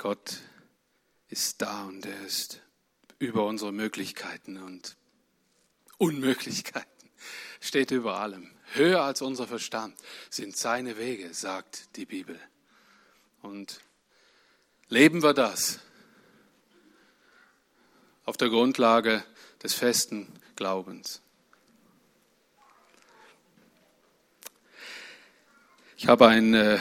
Gott 0.00 0.38
ist 1.28 1.60
da 1.60 1.84
und 1.84 2.06
er 2.06 2.22
ist 2.22 2.62
über 3.18 3.44
unsere 3.44 3.70
Möglichkeiten 3.70 4.56
und 4.56 4.96
Unmöglichkeiten, 5.98 7.10
steht 7.60 7.90
über 7.90 8.18
allem. 8.18 8.50
Höher 8.72 9.02
als 9.02 9.20
unser 9.20 9.46
Verstand 9.46 9.94
sind 10.30 10.56
seine 10.56 10.96
Wege, 10.96 11.34
sagt 11.34 11.96
die 11.96 12.06
Bibel. 12.06 12.40
Und 13.42 13.82
leben 14.88 15.22
wir 15.22 15.34
das 15.34 15.80
auf 18.24 18.38
der 18.38 18.48
Grundlage 18.48 19.22
des 19.62 19.74
festen 19.74 20.32
Glaubens. 20.56 21.20
Ich 25.98 26.08
habe 26.08 26.26
ein, 26.26 26.54
äh, 26.54 26.78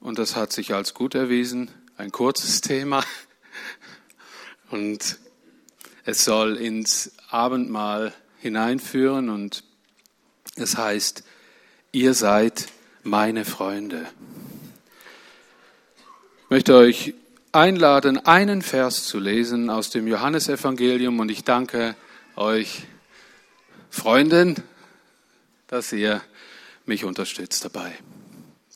und 0.00 0.18
das 0.18 0.36
hat 0.36 0.52
sich 0.52 0.74
als 0.74 0.92
gut 0.92 1.14
erwiesen, 1.14 1.72
ein 1.96 2.12
kurzes 2.12 2.60
Thema. 2.60 3.04
Und 4.70 5.18
es 6.04 6.24
soll 6.24 6.56
ins 6.56 7.12
Abendmahl 7.30 8.12
hineinführen 8.38 9.28
und 9.28 9.64
es 10.56 10.76
heißt, 10.76 11.24
ihr 11.92 12.14
seid 12.14 12.66
meine 13.02 13.44
Freunde. 13.44 14.06
Ich 16.44 16.50
möchte 16.50 16.76
euch 16.76 17.14
einladen, 17.52 18.24
einen 18.24 18.62
Vers 18.62 19.04
zu 19.04 19.18
lesen 19.18 19.70
aus 19.70 19.90
dem 19.90 20.06
Johannesevangelium 20.06 21.18
und 21.18 21.30
ich 21.30 21.44
danke 21.44 21.96
euch, 22.36 22.86
Freunden, 23.90 24.56
dass 25.68 25.92
ihr 25.92 26.20
mich 26.84 27.04
unterstützt 27.04 27.64
dabei. 27.64 27.96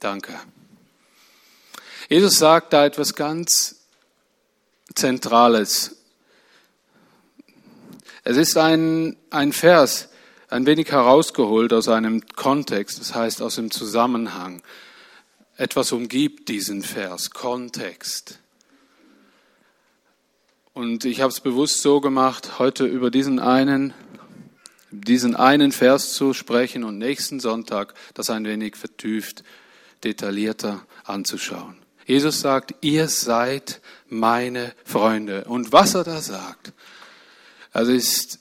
Danke. 0.01 0.41
Jesus 2.11 2.35
sagt 2.41 2.73
da 2.73 2.85
etwas 2.85 3.15
ganz 3.15 3.87
Zentrales. 4.97 5.97
Es 8.25 8.37
ist 8.37 8.57
ein, 8.57 9.17
ein 9.31 9.53
Vers, 9.53 10.09
ein 10.49 10.67
wenig 10.67 10.91
herausgeholt 10.91 11.73
aus 11.73 11.87
einem 11.87 12.27
Kontext, 12.27 12.99
das 12.99 13.15
heißt 13.15 13.41
aus 13.41 13.55
dem 13.55 13.71
Zusammenhang. 13.71 14.61
Etwas 15.57 15.93
umgibt 15.93 16.49
diesen 16.49 16.83
Vers, 16.83 17.31
Kontext. 17.31 18.41
Und 20.73 21.05
ich 21.05 21.21
habe 21.21 21.31
es 21.31 21.39
bewusst 21.39 21.81
so 21.81 22.01
gemacht, 22.01 22.59
heute 22.59 22.87
über 22.87 23.13
diesen 23.13 23.39
einen, 23.39 23.95
diesen 24.91 25.37
einen 25.37 25.71
Vers 25.71 26.15
zu 26.15 26.35
sprechen 26.35 26.83
und 26.83 26.99
nächsten 26.99 27.39
Sonntag 27.39 27.95
das 28.15 28.31
ein 28.31 28.45
wenig 28.47 28.75
vertieft, 28.75 29.45
detaillierter 30.03 30.85
anzuschauen. 31.05 31.80
Jesus 32.11 32.41
sagt, 32.41 32.75
ihr 32.81 33.07
seid 33.07 33.81
meine 34.09 34.75
Freunde. 34.85 35.45
Und 35.45 35.71
was 35.71 35.95
er 35.95 36.03
da 36.03 36.21
sagt, 36.21 36.73
also 37.71 37.93
ist 37.93 38.41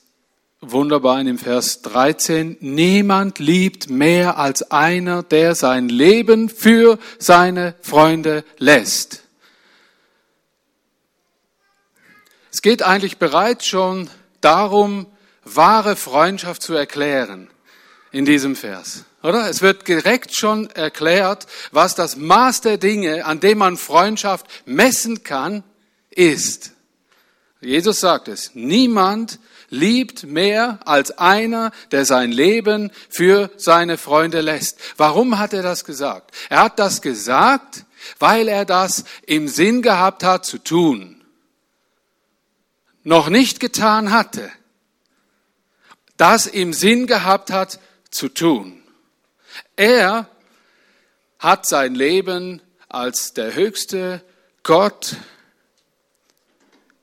wunderbar 0.60 1.20
in 1.20 1.28
dem 1.28 1.38
Vers 1.38 1.80
13, 1.82 2.56
niemand 2.58 3.38
liebt 3.38 3.88
mehr 3.88 4.38
als 4.38 4.72
einer, 4.72 5.22
der 5.22 5.54
sein 5.54 5.88
Leben 5.88 6.48
für 6.48 6.98
seine 7.20 7.76
Freunde 7.80 8.44
lässt. 8.58 9.22
Es 12.50 12.62
geht 12.62 12.82
eigentlich 12.82 13.18
bereits 13.18 13.66
schon 13.66 14.10
darum, 14.40 15.06
wahre 15.44 15.94
Freundschaft 15.94 16.60
zu 16.62 16.74
erklären 16.74 17.48
in 18.12 18.24
diesem 18.24 18.56
Vers. 18.56 19.04
Oder? 19.22 19.48
Es 19.48 19.62
wird 19.62 19.86
direkt 19.86 20.34
schon 20.34 20.70
erklärt, 20.70 21.46
was 21.72 21.94
das 21.94 22.16
Maß 22.16 22.62
der 22.62 22.78
Dinge, 22.78 23.24
an 23.24 23.40
dem 23.40 23.58
man 23.58 23.76
Freundschaft 23.76 24.46
messen 24.64 25.22
kann, 25.22 25.62
ist. 26.10 26.72
Jesus 27.60 28.00
sagt 28.00 28.28
es, 28.28 28.52
niemand 28.54 29.38
liebt 29.68 30.24
mehr 30.24 30.80
als 30.86 31.16
einer, 31.18 31.72
der 31.92 32.04
sein 32.04 32.32
Leben 32.32 32.90
für 33.08 33.50
seine 33.56 33.98
Freunde 33.98 34.40
lässt. 34.40 34.78
Warum 34.96 35.38
hat 35.38 35.52
er 35.52 35.62
das 35.62 35.84
gesagt? 35.84 36.34
Er 36.48 36.64
hat 36.64 36.78
das 36.78 37.02
gesagt, 37.02 37.84
weil 38.18 38.48
er 38.48 38.64
das 38.64 39.04
im 39.26 39.46
Sinn 39.46 39.82
gehabt 39.82 40.24
hat 40.24 40.46
zu 40.46 40.58
tun. 40.58 41.22
Noch 43.04 43.28
nicht 43.28 43.60
getan 43.60 44.10
hatte. 44.10 44.50
Das 46.16 46.46
im 46.46 46.72
Sinn 46.72 47.06
gehabt 47.06 47.50
hat 47.50 47.78
zu 48.10 48.28
tun. 48.28 48.82
Er 49.76 50.28
hat 51.38 51.66
sein 51.66 51.94
Leben 51.94 52.60
als 52.88 53.32
der 53.32 53.54
höchste 53.54 54.22
Gott, 54.62 55.16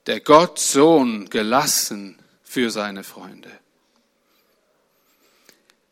der 0.06 0.20
Gott 0.20 0.60
Sohn 0.60 1.30
gelassen 1.30 2.18
für 2.44 2.72
seine 2.72 3.04
Freunde. 3.04 3.52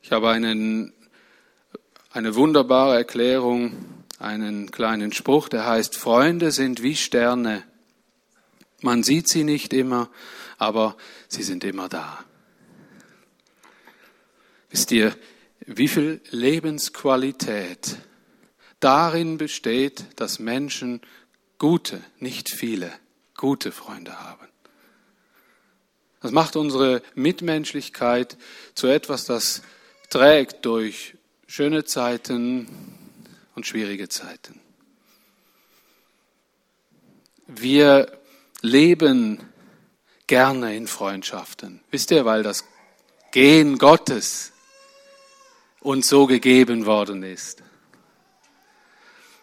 Ich 0.01 0.11
habe 0.11 0.29
einen, 0.29 0.93
eine 2.11 2.35
wunderbare 2.35 2.95
Erklärung, 2.95 3.73
einen 4.19 4.71
kleinen 4.71 5.11
Spruch, 5.11 5.49
der 5.49 5.65
heißt, 5.65 5.95
Freunde 5.97 6.51
sind 6.51 6.83
wie 6.83 6.95
Sterne. 6.95 7.63
Man 8.81 9.03
sieht 9.03 9.27
sie 9.27 9.43
nicht 9.43 9.73
immer, 9.73 10.09
aber 10.57 10.95
sie 11.27 11.43
sind 11.43 11.63
immer 11.63 11.89
da. 11.89 12.23
Wisst 14.75 14.91
ihr, 14.91 15.15
wie 15.67 15.87
viel 15.87 16.19
Lebensqualität 16.31 17.95
darin 18.81 19.37
besteht, 19.37 20.03
dass 20.17 20.37
Menschen 20.37 20.99
gute, 21.57 22.01
nicht 22.19 22.49
viele, 22.49 22.91
gute 23.37 23.71
Freunde 23.71 24.19
haben. 24.19 24.49
Das 26.19 26.33
macht 26.33 26.57
unsere 26.57 27.01
Mitmenschlichkeit 27.13 28.37
zu 28.73 28.87
etwas, 28.87 29.23
das 29.23 29.61
trägt 30.09 30.65
durch 30.65 31.15
schöne 31.47 31.85
Zeiten 31.85 32.67
und 33.55 33.65
schwierige 33.65 34.09
Zeiten. 34.09 34.59
Wir 37.47 38.11
leben 38.59 39.39
gerne 40.27 40.75
in 40.75 40.87
Freundschaften. 40.87 41.79
Wisst 41.91 42.11
ihr, 42.11 42.25
weil 42.25 42.43
das 42.43 42.65
Gehen 43.31 43.77
Gottes 43.77 44.51
uns 45.85 46.07
so 46.07 46.25
gegeben 46.25 46.87
worden 46.87 47.21
ist. 47.21 47.61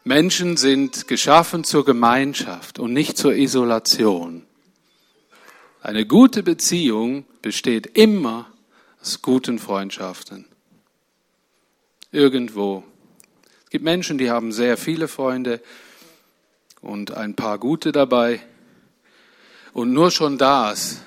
Menschen 0.03 0.57
sind 0.57 1.07
geschaffen 1.07 1.63
zur 1.63 1.85
Gemeinschaft 1.85 2.81
und 2.81 2.93
nicht 2.93 3.17
zur 3.17 3.35
Isolation. 3.35 4.45
Eine 5.81 6.05
gute 6.05 6.43
Beziehung 6.43 7.25
besteht 7.43 7.97
immer 7.97 8.51
aus 9.01 9.23
guten 9.23 9.61
Freundschaften. 9.61 10.45
Irgendwo. 12.11 12.83
Es 13.65 13.71
gibt 13.71 13.85
Menschen, 13.85 14.19
die 14.19 14.29
haben 14.29 14.51
sehr 14.51 14.77
viele 14.77 15.07
Freunde 15.07 15.61
und 16.81 17.17
ein 17.17 17.37
paar 17.37 17.59
gute 17.59 17.93
dabei. 17.93 18.41
Und 19.73 19.93
nur 19.93 20.11
schon 20.11 20.39
das, 20.39 21.03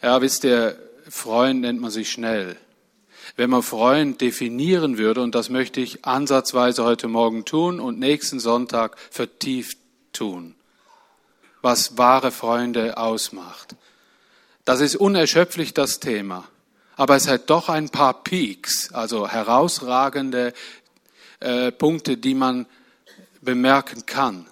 ja, 0.00 0.20
wisst 0.22 0.44
ihr, 0.44 0.78
Freund 1.08 1.62
nennt 1.62 1.80
man 1.80 1.90
sich 1.90 2.10
schnell 2.10 2.56
wenn 3.38 3.50
man 3.50 3.62
Freund 3.62 4.20
definieren 4.20 4.98
würde, 4.98 5.22
und 5.22 5.32
das 5.36 5.48
möchte 5.48 5.80
ich 5.80 6.04
ansatzweise 6.04 6.82
heute 6.82 7.06
Morgen 7.06 7.44
tun 7.44 7.78
und 7.78 8.00
nächsten 8.00 8.40
Sonntag 8.40 8.98
vertieft 9.12 9.78
tun, 10.12 10.56
was 11.62 11.96
wahre 11.96 12.32
Freunde 12.32 12.96
ausmacht. 12.96 13.76
Das 14.64 14.80
ist 14.80 14.96
unerschöpflich 14.96 15.72
das 15.72 16.00
Thema, 16.00 16.48
aber 16.96 17.14
es 17.14 17.28
hat 17.28 17.48
doch 17.48 17.68
ein 17.68 17.90
paar 17.90 18.24
Peaks, 18.24 18.92
also 18.92 19.28
herausragende 19.28 20.52
äh, 21.38 21.70
Punkte, 21.70 22.16
die 22.16 22.34
man 22.34 22.66
bemerken 23.40 24.04
kann. 24.04 24.48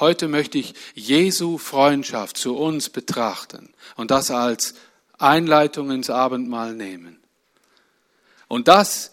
Heute 0.00 0.26
möchte 0.26 0.58
ich 0.58 0.74
Jesu 0.94 1.58
Freundschaft 1.58 2.38
zu 2.38 2.56
uns 2.56 2.90
betrachten 2.90 3.72
und 3.94 4.10
das 4.10 4.32
als 4.32 4.74
Einleitung 5.16 5.92
ins 5.92 6.10
Abendmahl 6.10 6.74
nehmen. 6.74 7.19
Und 8.50 8.66
das, 8.66 9.12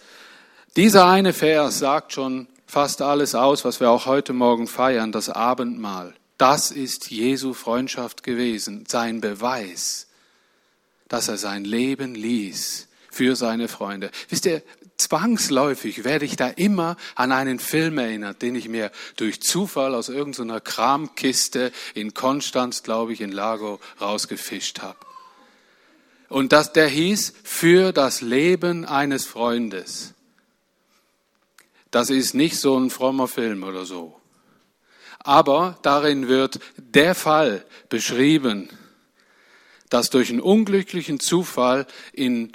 dieser 0.75 1.05
eine 1.05 1.31
Vers 1.31 1.77
sagt 1.77 2.11
schon 2.11 2.47
fast 2.65 3.03
alles 3.03 3.35
aus, 3.35 3.63
was 3.65 3.79
wir 3.79 3.91
auch 3.91 4.07
heute 4.07 4.33
Morgen 4.33 4.65
feiern, 4.65 5.11
das 5.11 5.29
Abendmahl. 5.29 6.15
Das 6.39 6.71
ist 6.71 7.11
Jesu 7.11 7.53
Freundschaft 7.53 8.23
gewesen, 8.23 8.85
sein 8.87 9.21
Beweis, 9.21 10.07
dass 11.07 11.27
er 11.27 11.37
sein 11.37 11.65
Leben 11.65 12.15
ließ 12.15 12.87
für 13.11 13.35
seine 13.35 13.67
Freunde. 13.67 14.09
Wisst 14.29 14.47
ihr, 14.47 14.63
zwangsläufig 14.97 16.03
werde 16.03 16.25
ich 16.25 16.35
da 16.35 16.47
immer 16.47 16.97
an 17.13 17.31
einen 17.31 17.59
Film 17.59 17.99
erinnert, 17.99 18.41
den 18.41 18.55
ich 18.55 18.67
mir 18.67 18.91
durch 19.17 19.39
Zufall 19.43 19.93
aus 19.93 20.09
irgendeiner 20.09 20.61
Kramkiste 20.61 21.71
in 21.93 22.15
Konstanz, 22.15 22.81
glaube 22.81 23.13
ich, 23.13 23.21
in 23.21 23.31
Lago 23.31 23.79
rausgefischt 24.01 24.79
habe. 24.79 24.97
Und 26.29 26.51
das, 26.51 26.73
der 26.73 26.87
hieß 26.87 27.33
für 27.43 27.91
das 27.91 28.21
Leben 28.21 28.85
eines 28.85 29.25
Freundes. 29.25 30.13
Das 31.91 32.09
ist 32.09 32.33
nicht 32.33 32.59
so 32.59 32.77
ein 32.77 32.89
frommer 32.89 33.27
Film 33.27 33.63
oder 33.63 33.85
so. 33.85 34.19
Aber 35.19 35.77
darin 35.81 36.27
wird 36.27 36.59
der 36.77 37.15
Fall 37.15 37.65
beschrieben, 37.89 38.69
dass 39.89 40.09
durch 40.09 40.29
einen 40.29 40.41
unglücklichen 40.41 41.19
Zufall 41.19 41.87
in 42.11 42.51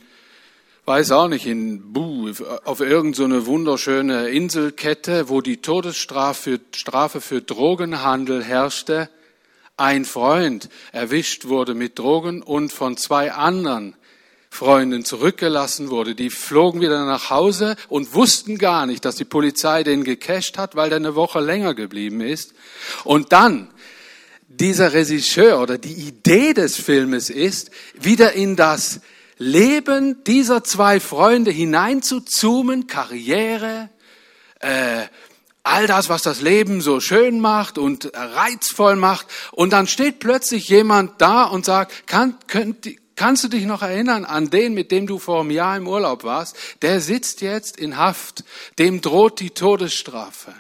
weiß 0.85 1.13
auch 1.13 1.29
nicht, 1.29 1.47
in 1.47 1.93
Buh, 1.93 2.33
auf 2.65 2.81
irgendeine 2.81 3.41
so 3.41 3.47
wunderschöne 3.47 4.29
Inselkette, 4.29 5.29
wo 5.29 5.41
die 5.41 5.59
Todesstrafe 5.59 6.61
Strafe 6.75 7.21
für 7.21 7.41
Drogenhandel 7.41 8.43
herrschte, 8.43 9.09
ein 9.77 10.05
Freund 10.05 10.69
erwischt 10.93 11.47
wurde 11.47 11.75
mit 11.75 11.99
Drogen 11.99 12.43
und 12.43 12.73
von 12.73 12.97
zwei 12.97 13.33
anderen 13.33 13.97
Freunden 14.51 15.05
zurückgelassen 15.05 15.89
wurde. 15.89 16.15
Die 16.15 16.29
flogen 16.29 16.83
wieder 16.83 17.07
nach 17.07 17.31
Hause 17.31 17.75
und 17.89 18.13
wussten 18.13 18.59
gar 18.59 18.85
nicht, 18.85 19.05
dass 19.05 19.17
die 19.17 19.25
Polizei 19.25 19.83
den 19.83 20.05
gecasht 20.05 20.59
hat, 20.59 20.77
weil 20.77 20.91
der 20.91 20.97
eine 20.97 21.15
Woche 21.15 21.41
länger 21.41 21.75
geblieben 21.75 22.21
ist. 22.21 22.53
Und 23.05 23.33
dann 23.33 23.69
dieser 24.49 24.93
Regisseur 24.93 25.59
oder 25.61 25.79
die 25.79 25.95
Idee 25.95 26.53
des 26.53 26.77
Filmes 26.77 27.31
ist, 27.31 27.71
wieder 27.95 28.35
in 28.35 28.55
das 28.55 29.01
Leben 29.39 30.23
dieser 30.25 30.63
zwei 30.63 31.01
Freunde 31.01 31.51
hineinzuzoomen, 31.51 32.87
Karriere, 32.87 33.89
äh, 34.61 35.07
all 35.63 35.87
das, 35.87 36.09
was 36.09 36.23
das 36.23 36.41
Leben 36.41 36.81
so 36.81 37.01
schön 37.01 37.41
macht 37.41 37.79
und 37.79 38.11
reizvoll 38.15 38.97
macht. 38.97 39.27
Und 39.53 39.73
dann 39.73 39.87
steht 39.87 40.19
plötzlich 40.19 40.69
jemand 40.69 41.21
da 41.21 41.45
und 41.45 41.65
sagt, 41.65 42.07
kann, 42.07 42.37
könnt, 42.47 42.89
kannst 43.17 43.45
du 43.45 43.49
dich 43.49 43.65
noch 43.65 43.83
erinnern 43.83 44.25
an 44.25 44.51
den, 44.51 44.75
mit 44.75 44.91
dem 44.91 45.07
du 45.07 45.19
vor 45.19 45.41
einem 45.41 45.51
Jahr 45.51 45.77
im 45.77 45.87
Urlaub 45.87 46.25
warst? 46.25 46.57
Der 46.83 47.01
sitzt 47.01 47.41
jetzt 47.41 47.77
in 47.77 47.97
Haft, 47.97 48.45
dem 48.79 49.01
droht 49.01 49.41
die 49.41 49.51
Todesstrafe. 49.51 50.53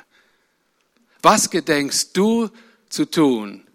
Was 1.22 1.50
gedenkst 1.50 2.10
du 2.14 2.50
zu 2.88 3.04
tun? 3.10 3.66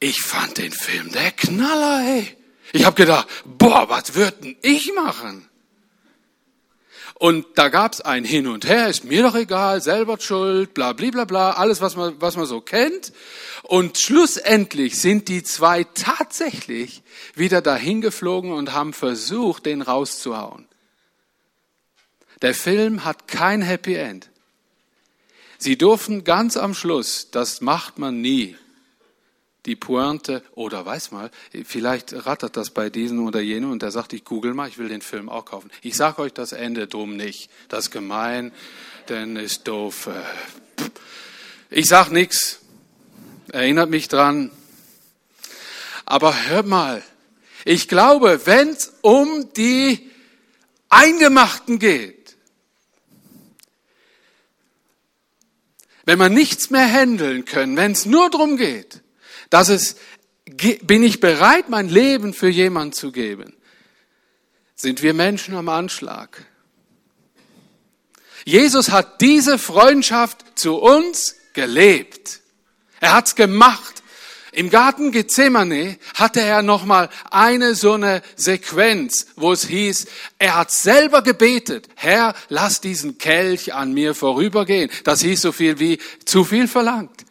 Ich 0.00 0.20
fand 0.20 0.58
den 0.58 0.72
Film 0.72 1.10
der 1.12 1.32
Knaller, 1.32 2.02
ey. 2.06 2.36
Ich 2.72 2.84
habe 2.84 2.96
gedacht, 2.96 3.28
boah, 3.44 3.88
was 3.88 4.14
würden 4.14 4.56
ich 4.60 4.92
machen? 4.94 5.48
Und 7.14 7.46
da 7.54 7.68
gab's 7.68 8.00
ein 8.00 8.24
Hin 8.24 8.46
und 8.48 8.66
Her, 8.66 8.88
ist 8.88 9.04
mir 9.04 9.22
doch 9.22 9.36
egal, 9.36 9.80
selber 9.80 10.18
schuld, 10.18 10.74
bla 10.74 10.92
bla 10.92 11.10
bla 11.10 11.24
bla, 11.24 11.50
alles, 11.52 11.80
was 11.80 11.94
man, 11.96 12.20
was 12.20 12.36
man 12.36 12.46
so 12.46 12.60
kennt. 12.60 13.12
Und 13.62 13.98
schlussendlich 13.98 15.00
sind 15.00 15.28
die 15.28 15.42
zwei 15.42 15.84
tatsächlich 15.84 17.02
wieder 17.34 17.62
dahin 17.62 18.00
geflogen 18.00 18.52
und 18.52 18.72
haben 18.72 18.92
versucht, 18.92 19.66
den 19.66 19.80
rauszuhauen. 19.80 20.66
Der 22.42 22.54
Film 22.54 23.04
hat 23.04 23.28
kein 23.28 23.62
Happy 23.62 23.94
End. 23.94 24.28
Sie 25.56 25.78
durften 25.78 26.24
ganz 26.24 26.56
am 26.56 26.74
Schluss, 26.74 27.30
das 27.30 27.60
macht 27.60 27.98
man 27.98 28.20
nie, 28.20 28.56
die 29.66 29.76
Pointe, 29.76 30.42
oder 30.54 30.84
weiß 30.84 31.10
mal, 31.10 31.30
vielleicht 31.64 32.26
rattert 32.26 32.56
das 32.56 32.70
bei 32.70 32.90
diesem 32.90 33.26
oder 33.26 33.40
jenem 33.40 33.70
und 33.70 33.82
der 33.82 33.90
sagt, 33.90 34.12
ich 34.12 34.24
google 34.24 34.52
mal, 34.52 34.68
ich 34.68 34.78
will 34.78 34.88
den 34.88 35.00
Film 35.00 35.28
auch 35.28 35.46
kaufen. 35.46 35.70
Ich 35.82 35.96
sage 35.96 36.20
euch 36.20 36.32
das 36.32 36.52
Ende 36.52 36.86
drum 36.86 37.16
nicht. 37.16 37.50
Das 37.68 37.86
ist 37.86 37.90
gemein, 37.90 38.52
denn 39.08 39.36
ist 39.36 39.66
doof. 39.66 40.08
Äh, 40.08 40.84
ich 41.70 41.86
sag 41.86 42.10
nichts. 42.10 42.60
Erinnert 43.52 43.88
mich 43.88 44.08
dran. 44.08 44.50
Aber 46.04 46.48
hört 46.48 46.66
mal, 46.66 47.02
ich 47.64 47.88
glaube, 47.88 48.42
wenn 48.44 48.70
es 48.70 48.92
um 49.00 49.52
die 49.54 50.10
Eingemachten 50.90 51.78
geht, 51.78 52.36
wenn 56.04 56.18
man 56.18 56.34
nichts 56.34 56.68
mehr 56.68 56.86
handeln 56.86 57.46
können, 57.46 57.78
wenn 57.78 57.92
es 57.92 58.04
nur 58.04 58.28
drum 58.28 58.58
geht, 58.58 59.03
dass 59.54 59.68
es, 59.68 59.94
bin 60.82 61.04
ich 61.04 61.20
bereit, 61.20 61.68
mein 61.68 61.88
Leben 61.88 62.34
für 62.34 62.48
jemanden 62.48 62.92
zu 62.92 63.12
geben? 63.12 63.54
Sind 64.74 65.00
wir 65.00 65.14
Menschen 65.14 65.54
am 65.54 65.68
Anschlag? 65.68 66.44
Jesus 68.44 68.90
hat 68.90 69.20
diese 69.20 69.60
Freundschaft 69.60 70.58
zu 70.58 70.74
uns 70.74 71.36
gelebt. 71.52 72.40
Er 72.98 73.14
hat's 73.14 73.36
gemacht. 73.36 74.02
Im 74.50 74.70
Garten 74.70 75.12
Gethsemane 75.12 75.98
hatte 76.14 76.40
er 76.40 76.62
nochmal 76.62 77.08
eine 77.30 77.76
so 77.76 77.92
eine 77.92 78.22
Sequenz, 78.34 79.28
wo 79.36 79.52
es 79.52 79.68
hieß, 79.68 80.06
er 80.40 80.56
hat 80.56 80.72
selber 80.72 81.22
gebetet, 81.22 81.88
Herr, 81.94 82.34
lass 82.48 82.80
diesen 82.80 83.18
Kelch 83.18 83.72
an 83.72 83.92
mir 83.92 84.16
vorübergehen. 84.16 84.90
Das 85.04 85.22
hieß 85.22 85.42
so 85.42 85.52
viel 85.52 85.78
wie 85.78 86.00
zu 86.24 86.44
viel 86.44 86.66
verlangt. 86.66 87.23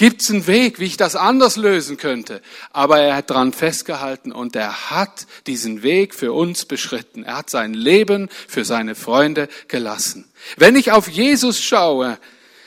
Gibt 0.00 0.22
es 0.22 0.30
einen 0.30 0.46
Weg, 0.46 0.80
wie 0.80 0.86
ich 0.86 0.96
das 0.96 1.14
anders 1.14 1.56
lösen 1.58 1.98
könnte? 1.98 2.40
Aber 2.72 3.00
er 3.00 3.16
hat 3.16 3.28
dran 3.28 3.52
festgehalten 3.52 4.32
und 4.32 4.56
er 4.56 4.90
hat 4.90 5.26
diesen 5.46 5.82
Weg 5.82 6.14
für 6.14 6.32
uns 6.32 6.64
beschritten. 6.64 7.22
Er 7.22 7.36
hat 7.36 7.50
sein 7.50 7.74
Leben 7.74 8.30
für 8.48 8.64
seine 8.64 8.94
Freunde 8.94 9.46
gelassen. 9.68 10.26
Wenn 10.56 10.74
ich 10.74 10.90
auf 10.90 11.06
Jesus 11.06 11.60
schaue, 11.60 12.18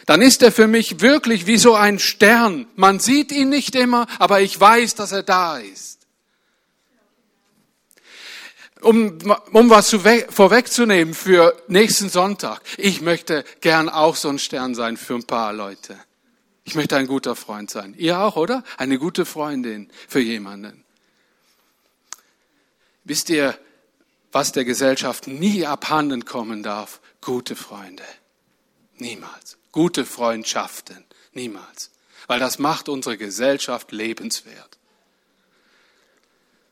dann 0.06 0.22
ist 0.22 0.44
er 0.44 0.52
für 0.52 0.68
mich 0.68 1.02
wirklich 1.02 1.48
wie 1.48 1.58
so 1.58 1.74
ein 1.74 1.98
Stern. 1.98 2.68
Man 2.76 3.00
sieht 3.00 3.32
ihn 3.32 3.50
nicht 3.50 3.74
immer, 3.74 4.06
aber 4.20 4.42
ich 4.42 4.60
weiß, 4.60 4.94
dass 4.94 5.12
er 5.12 5.24
da 5.24 5.58
ist. 5.58 6.02
Um, 8.80 9.18
um 9.52 9.72
was 9.72 9.90
vorwegzunehmen 9.90 11.16
für 11.16 11.60
nächsten 11.68 12.10
Sonntag. 12.10 12.62
Ich 12.78 13.02
möchte 13.02 13.44
gern 13.62 13.90
auch 13.90 14.18
so 14.18 14.30
ein 14.30 14.38
Stern 14.38 14.76
sein 14.76 14.98
für 14.98 15.16
ein 15.16 15.24
paar 15.24 15.52
Leute. 15.52 15.98
Ich 16.66 16.76
möchte 16.76 16.96
ein 16.96 17.08
guter 17.08 17.36
Freund 17.36 17.70
sein. 17.70 17.94
Ihr 17.98 18.20
auch, 18.20 18.36
oder? 18.36 18.64
Eine 18.78 18.98
gute 18.98 19.26
Freundin 19.26 19.90
für 20.08 20.22
jemanden. 20.22 20.84
Wisst 23.04 23.30
ihr, 23.30 23.58
was 24.32 24.54
der 24.54 24.64
Gesellschaft 24.64 25.28
nie 25.28 25.66
abhanden 25.66 26.26
kommen 26.26 26.64
darf? 26.64 27.02
Gute 27.22 27.56
Freunde. 27.56 28.04
Niemals. 28.98 29.58
Gute 29.72 30.06
Freundschaften. 30.06 31.04
Niemals. 31.34 31.92
Weil 32.28 32.40
das 32.40 32.60
macht 32.60 32.88
unsere 32.88 33.18
Gesellschaft 33.18 33.92
lebenswert. 33.92 34.78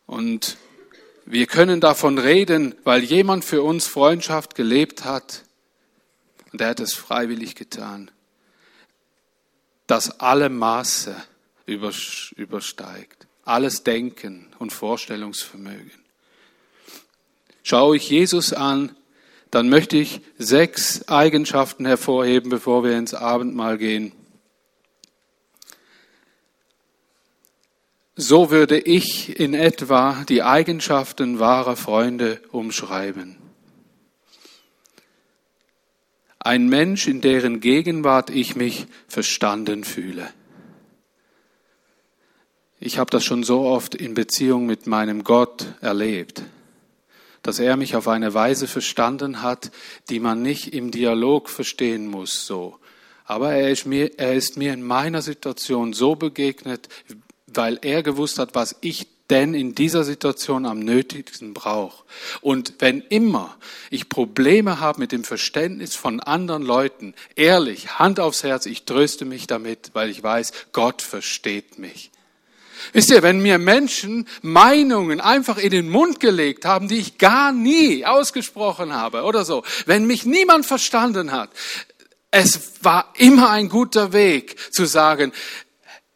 Und 0.05 0.57
wir 1.25 1.47
können 1.47 1.81
davon 1.81 2.17
reden, 2.17 2.75
weil 2.83 3.03
jemand 3.03 3.43
für 3.43 3.61
uns 3.61 3.87
Freundschaft 3.87 4.55
gelebt 4.55 5.03
hat 5.03 5.43
und 6.51 6.61
er 6.61 6.69
hat 6.69 6.79
es 6.79 6.93
freiwillig 6.93 7.55
getan 7.55 8.11
das 9.91 10.21
alle 10.21 10.47
Maße 10.47 11.13
übersteigt, 11.65 13.27
alles 13.43 13.83
Denken 13.83 14.47
und 14.57 14.71
Vorstellungsvermögen. 14.71 15.91
Schaue 17.61 17.97
ich 17.97 18.09
Jesus 18.09 18.53
an, 18.53 18.95
dann 19.51 19.67
möchte 19.67 19.97
ich 19.97 20.21
sechs 20.37 21.09
Eigenschaften 21.09 21.85
hervorheben, 21.85 22.49
bevor 22.49 22.85
wir 22.85 22.97
ins 22.97 23.13
Abendmahl 23.13 23.77
gehen. 23.77 24.13
So 28.15 28.49
würde 28.49 28.79
ich 28.79 29.37
in 29.41 29.53
etwa 29.53 30.23
die 30.29 30.41
Eigenschaften 30.41 31.39
wahrer 31.39 31.75
Freunde 31.75 32.39
umschreiben. 32.53 33.35
Ein 36.43 36.69
Mensch, 36.69 37.07
in 37.07 37.21
deren 37.21 37.59
Gegenwart 37.59 38.31
ich 38.31 38.55
mich 38.55 38.87
verstanden 39.07 39.83
fühle. 39.83 40.27
Ich 42.79 42.97
habe 42.97 43.11
das 43.11 43.23
schon 43.23 43.43
so 43.43 43.61
oft 43.61 43.93
in 43.93 44.15
Beziehung 44.15 44.65
mit 44.65 44.87
meinem 44.87 45.23
Gott 45.23 45.67
erlebt, 45.81 46.41
dass 47.43 47.59
er 47.59 47.77
mich 47.77 47.95
auf 47.95 48.07
eine 48.07 48.33
Weise 48.33 48.65
verstanden 48.65 49.43
hat, 49.43 49.69
die 50.09 50.19
man 50.19 50.41
nicht 50.41 50.73
im 50.73 50.89
Dialog 50.89 51.47
verstehen 51.47 52.07
muss, 52.07 52.47
so. 52.47 52.79
Aber 53.23 53.53
er 53.53 53.69
ist 53.69 53.85
mir, 53.85 54.17
er 54.17 54.33
ist 54.33 54.57
mir 54.57 54.73
in 54.73 54.81
meiner 54.81 55.21
Situation 55.21 55.93
so 55.93 56.15
begegnet, 56.15 56.89
weil 57.45 57.77
er 57.83 58.01
gewusst 58.01 58.39
hat, 58.39 58.55
was 58.55 58.75
ich 58.81 59.07
denn 59.31 59.53
in 59.53 59.73
dieser 59.73 60.03
Situation 60.03 60.65
am 60.65 60.79
nötigsten 60.79 61.53
brauche. 61.53 62.03
Und 62.41 62.75
wenn 62.79 63.01
immer 63.01 63.57
ich 63.89 64.09
Probleme 64.09 64.79
habe 64.79 64.99
mit 64.99 65.11
dem 65.11 65.23
Verständnis 65.23 65.95
von 65.95 66.19
anderen 66.19 66.63
Leuten, 66.63 67.15
ehrlich, 67.35 67.97
Hand 67.97 68.19
aufs 68.19 68.43
Herz, 68.43 68.65
ich 68.65 68.83
tröste 68.83 69.25
mich 69.25 69.47
damit, 69.47 69.91
weil 69.93 70.09
ich 70.09 70.21
weiß, 70.21 70.51
Gott 70.73 71.01
versteht 71.01 71.79
mich. 71.79 72.11
Wisst 72.93 73.11
ihr, 73.11 73.23
wenn 73.23 73.41
mir 73.41 73.57
Menschen 73.57 74.27
Meinungen 74.41 75.21
einfach 75.21 75.57
in 75.57 75.71
den 75.71 75.89
Mund 75.89 76.19
gelegt 76.19 76.65
haben, 76.65 76.87
die 76.87 76.97
ich 76.97 77.17
gar 77.17 77.51
nie 77.51 78.05
ausgesprochen 78.05 78.93
habe 78.93 79.23
oder 79.23 79.45
so, 79.45 79.63
wenn 79.85 80.05
mich 80.05 80.25
niemand 80.25 80.65
verstanden 80.65 81.31
hat, 81.31 81.51
es 82.31 82.83
war 82.83 83.13
immer 83.17 83.49
ein 83.49 83.69
guter 83.69 84.13
Weg 84.13 84.55
zu 84.73 84.85
sagen, 84.85 85.31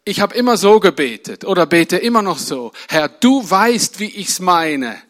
ich 0.06 0.22
habe 0.22 0.36
immer 0.36 0.56
so 0.56 0.80
gebetet 0.80 1.46
oder 1.46 1.66
bete 1.66 1.98
immer 1.98 2.22
noch 2.22 2.38
so. 2.38 2.72
Herr, 2.88 3.10
du 3.10 3.48
weißt, 3.50 4.00
wie 4.00 4.06
ich's 4.06 4.40
meine. 4.40 5.02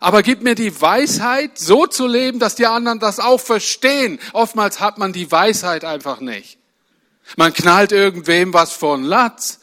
Aber 0.00 0.22
gib 0.22 0.40
mir 0.40 0.54
die 0.54 0.80
Weisheit, 0.80 1.58
so 1.58 1.86
zu 1.86 2.06
leben, 2.06 2.38
dass 2.38 2.54
die 2.54 2.66
anderen 2.66 2.98
das 2.98 3.20
auch 3.20 3.38
verstehen. 3.38 4.18
Oftmals 4.32 4.80
hat 4.80 4.96
man 4.96 5.12
die 5.12 5.30
Weisheit 5.30 5.84
einfach 5.84 6.20
nicht. 6.20 6.56
Man 7.36 7.52
knallt 7.52 7.92
irgendwem 7.92 8.54
was 8.54 8.72
von 8.72 9.04
Latz. 9.04 9.60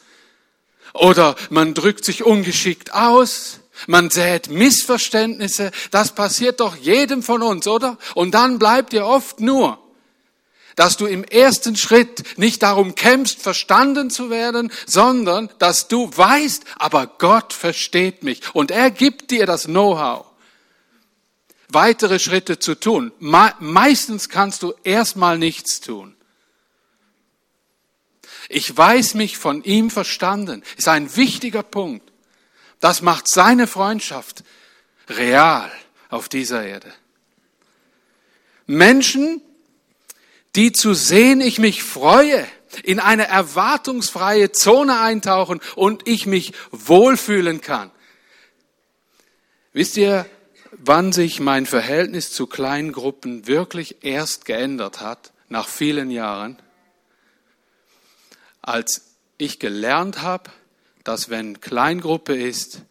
Oder 0.94 1.34
man 1.50 1.74
drückt 1.74 2.04
sich 2.04 2.24
ungeschickt 2.24 2.94
aus. 2.94 3.58
Man 3.88 4.10
sät 4.10 4.48
Missverständnisse. 4.48 5.72
Das 5.90 6.14
passiert 6.14 6.60
doch 6.60 6.76
jedem 6.76 7.24
von 7.24 7.42
uns, 7.42 7.66
oder? 7.66 7.98
Und 8.14 8.32
dann 8.34 8.60
bleibt 8.60 8.92
dir 8.92 9.04
oft 9.04 9.40
nur, 9.40 9.78
dass 10.78 10.96
du 10.96 11.06
im 11.06 11.24
ersten 11.24 11.74
Schritt 11.74 12.38
nicht 12.38 12.62
darum 12.62 12.94
kämpfst, 12.94 13.42
verstanden 13.42 14.10
zu 14.10 14.30
werden, 14.30 14.70
sondern 14.86 15.50
dass 15.58 15.88
du 15.88 16.08
weißt, 16.16 16.64
aber 16.76 17.08
Gott 17.08 17.52
versteht 17.52 18.22
mich 18.22 18.42
und 18.54 18.70
er 18.70 18.92
gibt 18.92 19.32
dir 19.32 19.44
das 19.44 19.64
Know-how, 19.64 20.24
weitere 21.68 22.20
Schritte 22.20 22.60
zu 22.60 22.76
tun. 22.76 23.10
meistens 23.18 24.28
kannst 24.28 24.62
du 24.62 24.72
erstmal 24.84 25.36
nichts 25.36 25.80
tun. 25.80 26.14
Ich 28.48 28.74
weiß 28.74 29.14
mich 29.14 29.36
von 29.36 29.64
ihm 29.64 29.90
verstanden, 29.90 30.62
ist 30.76 30.86
ein 30.86 31.16
wichtiger 31.16 31.64
Punkt. 31.64 32.12
Das 32.78 33.02
macht 33.02 33.26
seine 33.26 33.66
Freundschaft 33.66 34.44
real 35.08 35.72
auf 36.08 36.28
dieser 36.28 36.64
Erde. 36.64 36.92
Menschen, 38.66 39.42
die 40.56 40.72
zu 40.72 40.94
sehen 40.94 41.40
ich 41.40 41.58
mich 41.58 41.82
freue, 41.82 42.46
in 42.82 43.00
eine 43.00 43.28
erwartungsfreie 43.28 44.52
Zone 44.52 45.00
eintauchen 45.00 45.60
und 45.74 46.06
ich 46.06 46.26
mich 46.26 46.52
wohlfühlen 46.70 47.60
kann. 47.60 47.90
Wisst 49.72 49.96
ihr, 49.96 50.26
wann 50.72 51.12
sich 51.12 51.40
mein 51.40 51.66
Verhältnis 51.66 52.32
zu 52.32 52.46
Kleingruppen 52.46 53.46
wirklich 53.46 54.04
erst 54.04 54.44
geändert 54.44 55.00
hat, 55.00 55.32
nach 55.48 55.68
vielen 55.68 56.10
Jahren? 56.10 56.60
Als 58.60 59.14
ich 59.38 59.58
gelernt 59.58 60.22
habe, 60.22 60.50
dass 61.04 61.30
wenn 61.30 61.60
Kleingruppe 61.60 62.36
ist, 62.36 62.82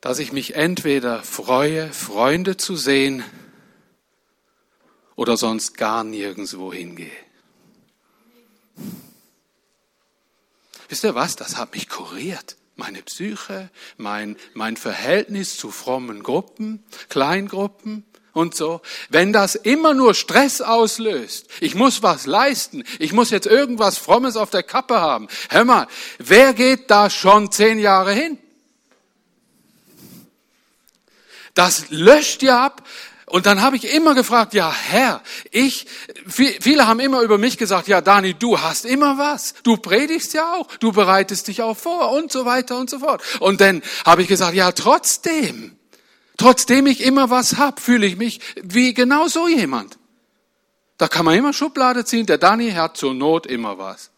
dass 0.00 0.18
ich 0.18 0.32
mich 0.32 0.54
entweder 0.54 1.22
freue, 1.22 1.92
Freunde 1.92 2.56
zu 2.56 2.76
sehen 2.76 3.24
oder 5.16 5.36
sonst 5.36 5.76
gar 5.76 6.04
nirgendwo 6.04 6.72
hingehe. 6.72 7.10
Wisst 10.88 11.04
ihr 11.04 11.14
was? 11.14 11.34
Das 11.34 11.56
hat 11.56 11.74
mich 11.74 11.88
kuriert. 11.88 12.56
Meine 12.76 13.02
Psyche, 13.02 13.70
mein, 13.96 14.36
mein 14.52 14.76
Verhältnis 14.76 15.56
zu 15.56 15.70
frommen 15.70 16.22
Gruppen, 16.22 16.84
Kleingruppen 17.08 18.04
und 18.32 18.54
so. 18.54 18.82
Wenn 19.08 19.32
das 19.32 19.54
immer 19.54 19.94
nur 19.94 20.14
Stress 20.14 20.60
auslöst, 20.60 21.46
ich 21.60 21.74
muss 21.74 22.02
was 22.02 22.26
leisten, 22.26 22.84
ich 22.98 23.14
muss 23.14 23.30
jetzt 23.30 23.46
irgendwas 23.46 23.96
Frommes 23.96 24.36
auf 24.36 24.50
der 24.50 24.62
Kappe 24.62 25.00
haben. 25.00 25.28
Hör 25.48 25.64
mal, 25.64 25.88
wer 26.18 26.52
geht 26.52 26.90
da 26.90 27.08
schon 27.08 27.50
zehn 27.50 27.78
Jahre 27.78 28.12
hin? 28.12 28.38
Das 31.54 31.88
löscht 31.88 32.42
ja 32.42 32.62
ab. 32.62 32.86
Und 33.28 33.46
dann 33.46 33.60
habe 33.60 33.74
ich 33.74 33.92
immer 33.92 34.14
gefragt, 34.14 34.54
ja 34.54 34.72
Herr, 34.72 35.20
ich, 35.50 35.86
viele 36.28 36.86
haben 36.86 37.00
immer 37.00 37.22
über 37.22 37.38
mich 37.38 37.58
gesagt, 37.58 37.88
ja 37.88 38.00
Dani, 38.00 38.34
du 38.34 38.60
hast 38.60 38.84
immer 38.84 39.18
was. 39.18 39.54
Du 39.64 39.76
predigst 39.76 40.32
ja 40.32 40.54
auch, 40.54 40.68
du 40.76 40.92
bereitest 40.92 41.48
dich 41.48 41.60
auch 41.60 41.76
vor 41.76 42.12
und 42.12 42.30
so 42.30 42.44
weiter 42.44 42.78
und 42.78 42.88
so 42.88 43.00
fort. 43.00 43.22
Und 43.40 43.60
dann 43.60 43.82
habe 44.04 44.22
ich 44.22 44.28
gesagt, 44.28 44.54
ja 44.54 44.70
trotzdem, 44.70 45.76
trotzdem 46.36 46.86
ich 46.86 47.02
immer 47.02 47.28
was 47.28 47.56
hab, 47.56 47.80
fühle 47.80 48.06
ich 48.06 48.16
mich 48.16 48.40
wie 48.62 48.94
genau 48.94 49.26
so 49.26 49.48
jemand. 49.48 49.98
Da 50.96 51.08
kann 51.08 51.24
man 51.24 51.34
immer 51.34 51.52
Schublade 51.52 52.04
ziehen, 52.04 52.26
der 52.26 52.38
Dani 52.38 52.70
hat 52.70 52.96
zur 52.96 53.12
Not 53.12 53.46
immer 53.46 53.76
was. 53.76 54.10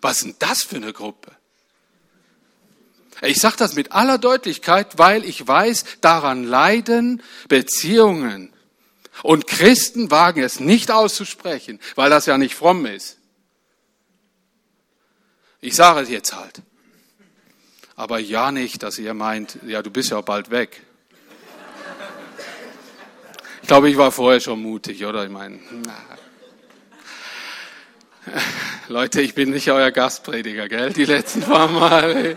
Was 0.00 0.20
denn 0.20 0.36
das 0.38 0.62
für 0.62 0.76
eine 0.76 0.94
Gruppe? 0.94 1.32
Ich 3.20 3.40
sage 3.40 3.56
das 3.58 3.74
mit 3.74 3.92
aller 3.92 4.16
Deutlichkeit, 4.16 4.98
weil 4.98 5.24
ich 5.24 5.46
weiß, 5.46 5.84
daran 6.00 6.44
leiden 6.44 7.22
Beziehungen. 7.48 8.53
Und 9.22 9.46
Christen 9.46 10.10
wagen 10.10 10.42
es 10.42 10.60
nicht 10.60 10.90
auszusprechen, 10.90 11.80
weil 11.94 12.10
das 12.10 12.26
ja 12.26 12.36
nicht 12.36 12.54
fromm 12.54 12.86
ist. 12.86 13.18
Ich 15.60 15.74
sage 15.74 16.00
es 16.00 16.10
jetzt 16.10 16.34
halt. 16.34 16.62
Aber 17.96 18.18
ja 18.18 18.50
nicht, 18.50 18.82
dass 18.82 18.98
ihr 18.98 19.14
meint, 19.14 19.58
ja, 19.66 19.82
du 19.82 19.90
bist 19.90 20.10
ja 20.10 20.20
bald 20.20 20.50
weg. 20.50 20.82
Ich 23.62 23.68
glaube, 23.68 23.88
ich 23.88 23.96
war 23.96 24.12
vorher 24.12 24.40
schon 24.40 24.60
mutig, 24.60 25.06
oder? 25.06 25.24
Ich 25.24 25.30
meine, 25.30 25.58
Leute, 28.88 29.20
ich 29.22 29.34
bin 29.34 29.50
nicht 29.50 29.70
euer 29.70 29.90
Gastprediger, 29.90 30.68
gell? 30.68 30.92
Die 30.92 31.04
letzten 31.04 31.40
paar 31.40 31.68
Mal. 31.68 32.36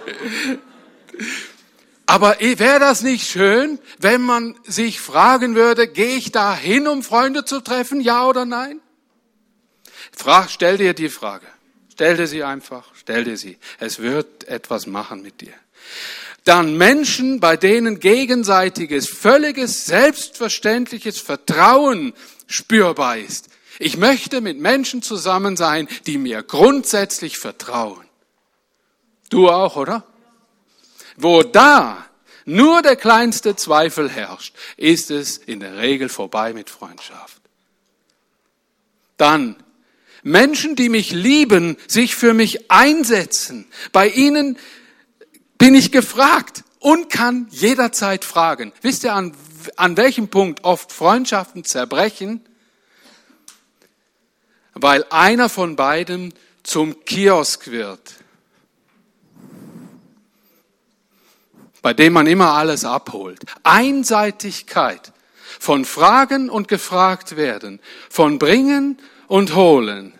Aber 2.07 2.37
wäre 2.39 2.79
das 2.79 3.03
nicht 3.03 3.29
schön, 3.29 3.79
wenn 3.99 4.21
man 4.21 4.55
sich 4.65 5.01
fragen 5.01 5.55
würde, 5.55 5.89
gehe 5.89 6.15
ich 6.15 6.31
da 6.31 6.55
hin, 6.55 6.87
um 6.87 7.03
Freunde 7.03 7.43
zu 7.43 7.59
treffen, 7.59 7.99
ja 7.99 8.25
oder 8.25 8.45
nein? 8.45 8.79
Frag, 10.13 10.49
stell 10.49 10.77
dir 10.77 10.93
die 10.93 11.09
Frage. 11.09 11.45
Stell 11.91 12.15
dir 12.15 12.27
sie 12.27 12.43
einfach, 12.43 12.85
stell 12.95 13.25
dir 13.25 13.37
sie. 13.37 13.57
Es 13.77 13.99
wird 13.99 14.47
etwas 14.47 14.87
machen 14.87 15.21
mit 15.21 15.41
dir. 15.41 15.53
Dann 16.45 16.77
Menschen, 16.77 17.41
bei 17.41 17.57
denen 17.57 17.99
gegenseitiges, 17.99 19.09
völliges, 19.09 19.85
selbstverständliches 19.85 21.19
Vertrauen 21.19 22.13
spürbar 22.47 23.17
ist. 23.17 23.49
Ich 23.79 23.97
möchte 23.97 24.39
mit 24.39 24.57
Menschen 24.59 25.01
zusammen 25.01 25.57
sein, 25.57 25.89
die 26.05 26.17
mir 26.17 26.41
grundsätzlich 26.41 27.37
vertrauen. 27.37 28.05
Du 29.29 29.49
auch, 29.49 29.75
oder? 29.75 30.05
Wo 31.17 31.43
da 31.43 32.05
nur 32.45 32.81
der 32.81 32.95
kleinste 32.95 33.55
Zweifel 33.55 34.09
herrscht, 34.09 34.55
ist 34.77 35.11
es 35.11 35.37
in 35.37 35.59
der 35.59 35.77
Regel 35.77 36.07
vorbei 36.07 36.53
mit 36.53 36.69
Freundschaft. 36.69 37.41
Dann 39.17 39.57
Menschen, 40.23 40.75
die 40.75 40.89
mich 40.89 41.11
lieben, 41.11 41.77
sich 41.87 42.15
für 42.15 42.33
mich 42.33 42.71
einsetzen. 42.71 43.67
Bei 43.91 44.07
ihnen 44.07 44.57
bin 45.57 45.73
ich 45.73 45.91
gefragt 45.91 46.63
und 46.79 47.09
kann 47.09 47.47
jederzeit 47.49 48.23
fragen. 48.23 48.71
Wisst 48.81 49.03
ihr, 49.03 49.13
an, 49.13 49.33
an 49.75 49.97
welchem 49.97 50.29
Punkt 50.29 50.63
oft 50.63 50.91
Freundschaften 50.91 51.63
zerbrechen? 51.63 52.45
Weil 54.73 55.03
einer 55.09 55.49
von 55.49 55.75
beiden 55.75 56.33
zum 56.61 57.03
Kiosk 57.05 57.71
wird. 57.71 58.16
Bei 61.81 61.93
dem 61.93 62.13
man 62.13 62.27
immer 62.27 62.53
alles 62.53 62.85
abholt. 62.85 63.39
Einseitigkeit 63.63 65.13
von 65.59 65.85
Fragen 65.85 66.49
und 66.49 66.67
gefragt 66.67 67.35
werden, 67.35 67.79
von 68.09 68.39
Bringen 68.39 68.97
und 69.27 69.55
Holen 69.55 70.13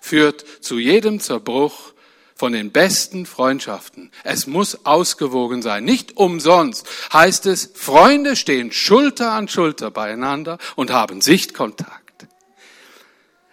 führt 0.00 0.44
zu 0.60 0.78
jedem 0.78 1.20
Zerbruch 1.20 1.92
von 2.34 2.52
den 2.52 2.70
besten 2.70 3.26
Freundschaften. 3.26 4.12
Es 4.22 4.46
muss 4.46 4.86
ausgewogen 4.86 5.60
sein. 5.60 5.84
Nicht 5.84 6.16
umsonst 6.16 6.86
heißt 7.12 7.46
es, 7.46 7.72
Freunde 7.74 8.36
stehen 8.36 8.70
Schulter 8.70 9.32
an 9.32 9.48
Schulter 9.48 9.90
beieinander 9.90 10.58
und 10.76 10.92
haben 10.92 11.20
Sichtkontakt. 11.20 12.26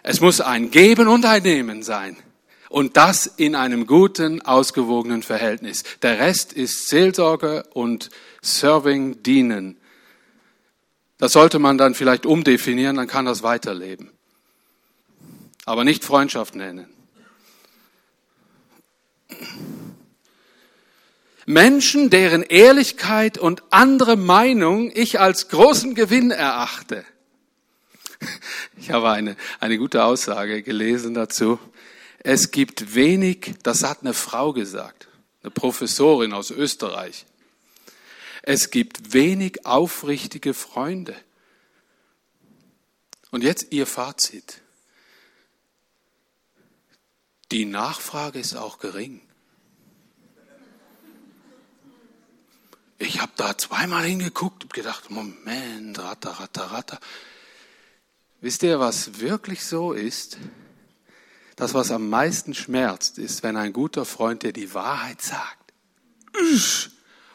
Es 0.04 0.20
muss 0.20 0.40
ein 0.40 0.70
Geben 0.70 1.08
und 1.08 1.24
ein 1.24 1.42
Nehmen 1.42 1.82
sein. 1.82 2.16
Und 2.68 2.96
das 2.96 3.26
in 3.26 3.54
einem 3.54 3.86
guten, 3.86 4.42
ausgewogenen 4.42 5.22
Verhältnis. 5.22 5.84
Der 6.02 6.18
Rest 6.18 6.52
ist 6.52 6.88
Seelsorge 6.88 7.64
und 7.72 8.10
Serving, 8.42 9.22
Dienen. 9.22 9.76
Das 11.18 11.32
sollte 11.32 11.58
man 11.58 11.78
dann 11.78 11.94
vielleicht 11.94 12.26
umdefinieren, 12.26 12.96
dann 12.96 13.06
kann 13.06 13.24
das 13.24 13.42
weiterleben. 13.42 14.10
Aber 15.64 15.84
nicht 15.84 16.04
Freundschaft 16.04 16.54
nennen. 16.54 16.88
Menschen, 21.46 22.10
deren 22.10 22.42
Ehrlichkeit 22.42 23.38
und 23.38 23.62
andere 23.70 24.16
Meinung 24.16 24.90
ich 24.92 25.20
als 25.20 25.48
großen 25.48 25.94
Gewinn 25.94 26.30
erachte. 26.30 27.04
Ich 28.78 28.90
habe 28.90 29.10
eine, 29.10 29.36
eine 29.58 29.78
gute 29.78 30.04
Aussage 30.04 30.62
gelesen 30.62 31.14
dazu 31.14 31.58
es 32.28 32.50
gibt 32.50 32.96
wenig, 32.96 33.54
das 33.62 33.84
hat 33.84 34.00
eine 34.00 34.12
Frau 34.12 34.52
gesagt, 34.52 35.06
eine 35.42 35.52
Professorin 35.52 36.32
aus 36.32 36.50
Österreich. 36.50 37.24
Es 38.42 38.72
gibt 38.72 39.12
wenig 39.12 39.64
aufrichtige 39.64 40.52
Freunde. 40.52 41.14
Und 43.30 43.44
jetzt 43.44 43.72
ihr 43.72 43.86
Fazit. 43.86 44.60
Die 47.52 47.64
Nachfrage 47.64 48.40
ist 48.40 48.56
auch 48.56 48.80
gering. 48.80 49.20
Ich 52.98 53.20
habe 53.20 53.32
da 53.36 53.56
zweimal 53.56 54.02
hingeguckt 54.02 54.64
und 54.64 54.74
gedacht, 54.74 55.10
Moment, 55.10 55.96
ratter, 56.00 56.32
ratter, 56.32 56.72
ratter. 56.72 56.98
Wisst 58.40 58.64
ihr, 58.64 58.80
was 58.80 59.20
wirklich 59.20 59.64
so 59.64 59.92
ist? 59.92 60.38
Das, 61.56 61.72
was 61.72 61.90
am 61.90 62.10
meisten 62.10 62.54
schmerzt, 62.54 63.18
ist, 63.18 63.42
wenn 63.42 63.56
ein 63.56 63.72
guter 63.72 64.04
Freund 64.04 64.42
dir 64.42 64.52
die 64.52 64.74
Wahrheit 64.74 65.22
sagt. 65.22 65.72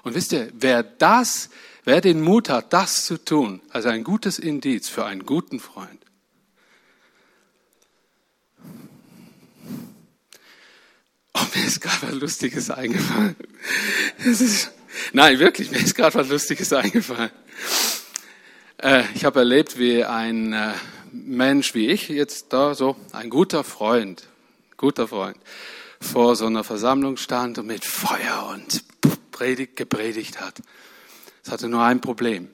Und 0.03 0.13
wisst 0.13 0.31
ihr, 0.31 0.51
wer 0.53 0.83
das, 0.83 1.49
wer 1.83 2.01
den 2.01 2.21
Mut 2.21 2.49
hat, 2.49 2.71
das 2.71 3.05
zu 3.05 3.17
tun, 3.17 3.61
also 3.69 3.89
ein 3.89 4.03
gutes 4.03 4.37
Indiz 4.37 4.89
für 4.89 5.05
einen 5.05 5.25
guten 5.25 5.59
Freund. 5.59 6.05
Oh, 11.33 11.45
mir 11.55 11.65
ist 11.65 11.81
gerade 11.81 12.03
was 12.03 12.13
Lustiges 12.13 12.69
eingefallen. 12.69 13.35
Ist, 14.19 14.71
nein, 15.13 15.39
wirklich, 15.39 15.71
mir 15.71 15.79
ist 15.79 15.95
gerade 15.95 16.13
was 16.13 16.27
Lustiges 16.27 16.71
eingefallen. 16.73 17.31
Äh, 18.77 19.03
ich 19.15 19.25
habe 19.25 19.39
erlebt, 19.39 19.79
wie 19.79 20.03
ein 20.03 20.53
äh, 20.53 20.73
Mensch 21.11 21.75
wie 21.75 21.87
ich 21.87 22.09
jetzt 22.09 22.53
da 22.53 22.73
so, 22.73 22.95
ein 23.11 23.29
guter 23.29 23.63
Freund, 23.63 24.27
guter 24.77 25.07
Freund, 25.07 25.37
vor 25.99 26.35
so 26.35 26.45
einer 26.45 26.63
Versammlung 26.63 27.17
stand 27.17 27.57
und 27.59 27.67
mit 27.67 27.85
Feuer 27.85 28.49
und 28.53 28.83
Predigt 29.31 29.75
gepredigt 29.75 30.39
hat. 30.39 30.61
Es 31.43 31.51
hatte 31.51 31.67
nur 31.67 31.83
ein 31.83 32.01
Problem. 32.01 32.49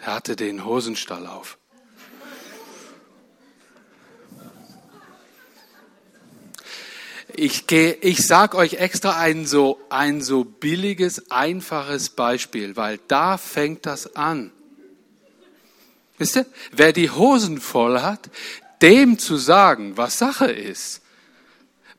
Er 0.00 0.14
hatte 0.14 0.36
den 0.36 0.64
Hosenstall 0.64 1.26
auf. 1.26 1.58
Ich, 7.36 7.66
gehe, 7.66 7.94
ich 7.94 8.24
sag 8.24 8.54
euch 8.54 8.74
extra 8.74 9.18
ein 9.18 9.44
so, 9.44 9.80
ein 9.90 10.20
so 10.20 10.44
billiges, 10.44 11.32
einfaches 11.32 12.10
Beispiel, 12.10 12.76
weil 12.76 13.00
da 13.08 13.38
fängt 13.38 13.86
das 13.86 14.14
an. 14.14 14.52
Wisst 16.18 16.36
ihr, 16.36 16.46
wer 16.70 16.92
die 16.92 17.10
Hosen 17.10 17.60
voll 17.60 18.00
hat, 18.00 18.30
dem 18.82 19.18
zu 19.18 19.36
sagen, 19.36 19.96
was 19.96 20.18
Sache 20.18 20.50
ist, 20.50 21.02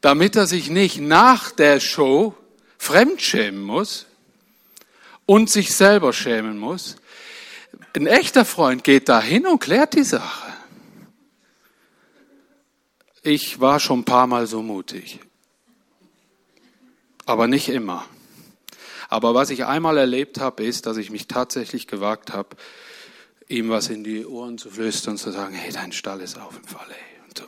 damit 0.01 0.35
er 0.35 0.47
sich 0.47 0.69
nicht 0.69 0.99
nach 0.99 1.51
der 1.51 1.79
Show 1.79 2.35
fremdschämen 2.77 3.61
muss 3.61 4.05
und 5.25 5.49
sich 5.49 5.75
selber 5.75 6.13
schämen 6.13 6.57
muss. 6.57 6.97
Ein 7.95 8.07
echter 8.07 8.45
Freund 8.45 8.83
geht 8.83 9.09
dahin 9.09 9.47
und 9.47 9.59
klärt 9.59 9.95
die 9.95 10.03
Sache. 10.03 10.53
Ich 13.23 13.59
war 13.59 13.79
schon 13.79 14.01
ein 14.01 14.05
paar 14.05 14.27
Mal 14.27 14.45
so 14.45 14.61
mutig, 14.61 15.19
aber 17.25 17.47
nicht 17.47 17.69
immer. 17.69 18.05
Aber 19.09 19.33
was 19.33 19.49
ich 19.49 19.65
einmal 19.65 19.97
erlebt 19.97 20.39
habe, 20.39 20.63
ist, 20.63 20.85
dass 20.85 20.97
ich 20.97 21.09
mich 21.09 21.27
tatsächlich 21.27 21.87
gewagt 21.87 22.33
habe, 22.33 22.55
ihm 23.47 23.69
was 23.69 23.89
in 23.89 24.03
die 24.03 24.25
Ohren 24.25 24.57
zu 24.57 24.69
flüstern 24.69 25.13
und 25.13 25.17
zu 25.17 25.31
sagen, 25.31 25.53
hey, 25.53 25.71
dein 25.71 25.91
Stall 25.91 26.21
ist 26.21 26.37
auf 26.39 26.55
dem 26.55 26.65
Fall. 26.65 26.87
Ey. 26.89 27.43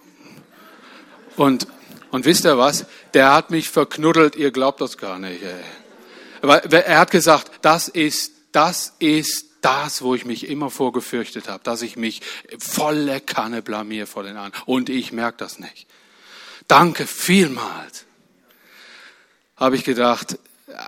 Und, 1.35 1.65
und, 1.65 1.67
und 2.11 2.25
wisst 2.25 2.45
ihr 2.45 2.57
was? 2.57 2.85
Der 3.13 3.33
hat 3.33 3.49
mich 3.49 3.69
verknuddelt, 3.69 4.35
ihr 4.35 4.51
glaubt 4.51 4.81
das 4.81 4.97
gar 4.97 5.19
nicht. 5.19 5.41
Ey. 5.43 5.63
Aber 6.41 6.63
er 6.65 6.99
hat 6.99 7.11
gesagt, 7.11 7.51
das 7.61 7.87
ist, 7.87 8.31
das 8.51 8.93
ist 8.99 9.45
das, 9.61 10.01
wo 10.01 10.13
ich 10.15 10.25
mich 10.25 10.47
immer 10.47 10.69
vorgefürchtet 10.69 11.49
habe, 11.49 11.63
dass 11.63 11.81
ich 11.81 11.97
mich 11.97 12.21
volle 12.59 13.19
Kanne 13.19 13.61
blamier 13.61 14.07
vor 14.07 14.23
den 14.23 14.37
anderen. 14.37 14.63
Und 14.65 14.89
ich 14.89 15.11
merke 15.11 15.39
das 15.39 15.59
nicht. 15.59 15.87
Danke 16.67 17.07
vielmals. 17.07 18.05
Habe 19.55 19.75
ich 19.75 19.83
gedacht, 19.83 20.37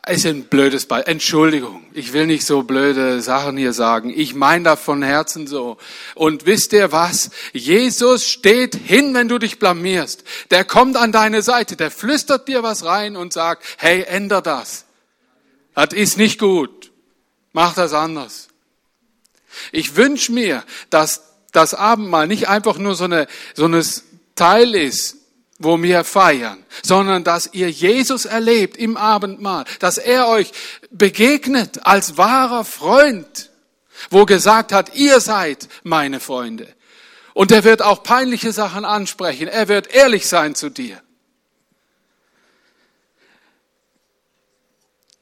ist 0.07 0.25
ein 0.25 0.43
blödes 0.43 0.85
Beispiel. 0.85 1.11
Entschuldigung, 1.11 1.83
ich 1.93 2.13
will 2.13 2.27
nicht 2.27 2.45
so 2.45 2.63
blöde 2.63 3.21
Sachen 3.21 3.57
hier 3.57 3.73
sagen. 3.73 4.13
Ich 4.15 4.35
meine 4.35 4.65
das 4.65 4.79
von 4.79 5.01
Herzen 5.01 5.47
so. 5.47 5.77
Und 6.15 6.45
wisst 6.45 6.73
ihr 6.73 6.91
was? 6.91 7.31
Jesus 7.53 8.27
steht 8.27 8.75
hin, 8.75 9.13
wenn 9.13 9.27
du 9.27 9.39
dich 9.39 9.57
blamierst. 9.57 10.23
Der 10.51 10.63
kommt 10.63 10.97
an 10.97 11.11
deine 11.11 11.41
Seite, 11.41 11.75
der 11.75 11.91
flüstert 11.91 12.47
dir 12.47 12.61
was 12.61 12.85
rein 12.85 13.15
und 13.15 13.33
sagt, 13.33 13.63
hey, 13.77 14.03
änder 14.03 14.41
das. 14.41 14.85
Das 15.73 15.93
ist 15.93 16.17
nicht 16.17 16.39
gut. 16.39 16.91
Mach 17.53 17.73
das 17.73 17.93
anders. 17.93 18.49
Ich 19.71 19.95
wünsche 19.95 20.31
mir, 20.31 20.63
dass 20.89 21.23
das 21.51 21.73
Abendmahl 21.73 22.27
nicht 22.27 22.47
einfach 22.47 22.77
nur 22.77 22.95
so 22.95 23.05
eine, 23.05 23.27
so 23.55 23.65
ein 23.65 23.83
Teil 24.35 24.75
ist, 24.75 25.18
wo 25.59 25.81
wir 25.81 26.05
feiern, 26.05 26.65
sondern 26.81 27.25
dass 27.25 27.53
ihr 27.53 27.69
Jesus 27.69 28.25
erlebt 28.25 28.77
im 28.77 28.95
Abendmahl, 28.95 29.65
dass 29.79 29.97
er 29.97 30.27
euch 30.29 30.51
begegnet 30.89 31.85
als 31.85 32.17
wahrer 32.17 32.63
Freund, 32.63 33.51
wo 34.09 34.25
gesagt 34.25 34.71
hat, 34.71 34.95
ihr 34.95 35.19
seid 35.19 35.67
meine 35.83 36.21
Freunde. 36.21 36.73
Und 37.33 37.51
er 37.51 37.63
wird 37.65 37.81
auch 37.81 38.03
peinliche 38.03 38.53
Sachen 38.53 38.85
ansprechen. 38.85 39.47
Er 39.47 39.67
wird 39.67 39.93
ehrlich 39.93 40.27
sein 40.27 40.55
zu 40.55 40.69
dir. 40.69 41.01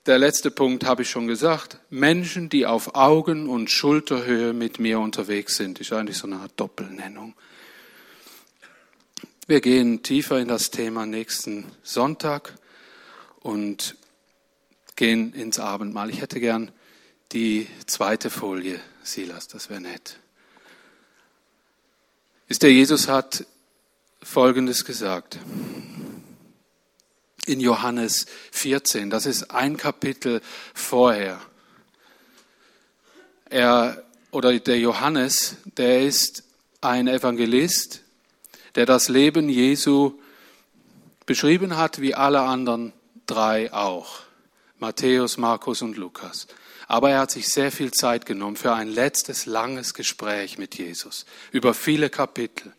Der 0.05 0.19
letzte 0.19 0.51
Punkt 0.51 0.85
habe 0.85 1.01
ich 1.01 1.09
schon 1.09 1.27
gesagt. 1.27 1.79
Menschen, 1.89 2.47
die 2.47 2.65
auf 2.65 2.95
Augen- 2.95 3.49
und 3.49 3.69
Schulterhöhe 3.69 4.53
mit 4.53 4.79
mir 4.79 4.99
unterwegs 4.99 5.57
sind, 5.57 5.79
ist 5.79 5.91
eigentlich 5.91 6.17
so 6.17 6.27
eine 6.27 6.37
Art 6.37 6.53
Doppelnennung. 6.55 7.35
Wir 9.49 9.61
gehen 9.61 10.03
tiefer 10.03 10.39
in 10.39 10.49
das 10.49 10.71
Thema 10.71 11.05
nächsten 11.05 11.71
Sonntag 11.81 12.53
und 13.39 13.95
gehen 14.97 15.33
ins 15.33 15.57
Abendmahl. 15.57 16.09
Ich 16.09 16.19
hätte 16.19 16.41
gern 16.41 16.69
die 17.31 17.65
zweite 17.85 18.29
Folie, 18.29 18.77
Silas, 19.03 19.47
das 19.47 19.69
wäre 19.69 19.79
nett. 19.79 20.19
Ist 22.49 22.61
der 22.61 22.73
Jesus 22.73 23.07
hat 23.07 23.45
Folgendes 24.21 24.83
gesagt. 24.83 25.39
In 27.45 27.61
Johannes 27.61 28.25
14, 28.51 29.09
das 29.09 29.25
ist 29.25 29.51
ein 29.51 29.77
Kapitel 29.77 30.41
vorher. 30.73 31.39
Er, 33.49 34.03
oder 34.31 34.59
der 34.59 34.77
Johannes, 34.77 35.55
der 35.77 36.01
ist 36.01 36.43
ein 36.81 37.07
Evangelist, 37.07 38.03
der 38.77 38.85
das 38.85 39.09
Leben 39.09 39.49
Jesu 39.49 40.13
beschrieben 41.25 41.77
hat, 41.77 41.99
wie 41.99 42.13
alle 42.13 42.41
anderen 42.41 42.93
drei 43.25 43.73
auch. 43.73 44.19
Matthäus, 44.77 45.37
Markus 45.37 45.81
und 45.81 45.97
Lukas. 45.97 46.45
Aber 46.87 47.09
er 47.09 47.21
hat 47.21 47.31
sich 47.31 47.49
sehr 47.49 47.71
viel 47.71 47.89
Zeit 47.89 48.27
genommen 48.27 48.55
für 48.55 48.73
ein 48.73 48.87
letztes 48.87 49.47
langes 49.47 49.95
Gespräch 49.95 50.59
mit 50.59 50.75
Jesus 50.75 51.25
über 51.51 51.73
viele 51.73 52.11
Kapitel. 52.11 52.71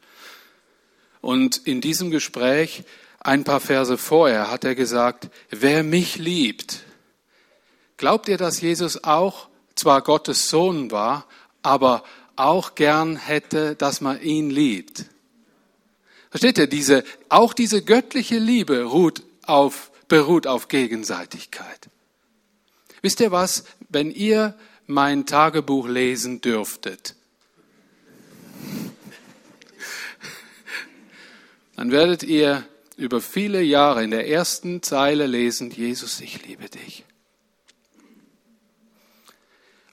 Und 1.21 1.67
in 1.67 1.81
diesem 1.81 2.13
Gespräch, 2.13 2.85
ein 3.19 3.43
paar 3.43 3.59
Verse 3.59 3.99
vorher, 3.99 4.53
hat 4.53 4.63
er 4.63 4.77
gesagt, 4.77 5.29
wer 5.51 5.83
mich 5.83 6.17
liebt, 6.17 6.85
glaubt 7.97 8.29
ihr, 8.29 8.39
dass 8.39 8.61
Jesus 8.61 9.03
auch 9.03 9.49
zwar 9.75 10.03
Gottes 10.03 10.49
Sohn 10.49 10.93
war, 10.93 11.27
aber 11.63 12.05
auch 12.37 12.77
gern 12.77 13.17
hätte, 13.17 13.75
dass 13.75 14.01
man 14.01 14.23
ihn 14.23 14.49
liebt? 14.49 15.07
Versteht 16.31 16.59
ihr, 16.59 16.67
diese, 16.67 17.05
auch 17.29 17.55
diese 17.55 17.83
göttliche 17.83 18.39
Liebe 18.39 18.85
ruht 18.85 19.23
auf, 19.43 19.91
beruht 20.09 20.47
auf 20.47 20.69
Gegenseitigkeit. 20.69 21.89
Wisst 23.01 23.21
ihr 23.21 23.31
was, 23.31 23.65
wenn 23.89 24.11
ihr 24.11 24.55
mein 24.87 25.27
Tagebuch 25.27 25.89
lesen 25.89 26.41
dürftet, 26.41 27.15
dann 31.77 31.93
werdet 31.93 32.25
ihr 32.25 32.67
über 32.97 33.21
viele 33.21 33.63
Jahre 33.63 34.03
in 34.03 34.11
der 34.11 34.29
ersten 34.29 34.83
Zeile 34.83 35.27
lesen, 35.27 35.71
Jesus, 35.71 36.21
ich 36.21 36.45
liebe 36.45 36.69
dich. 36.69 37.05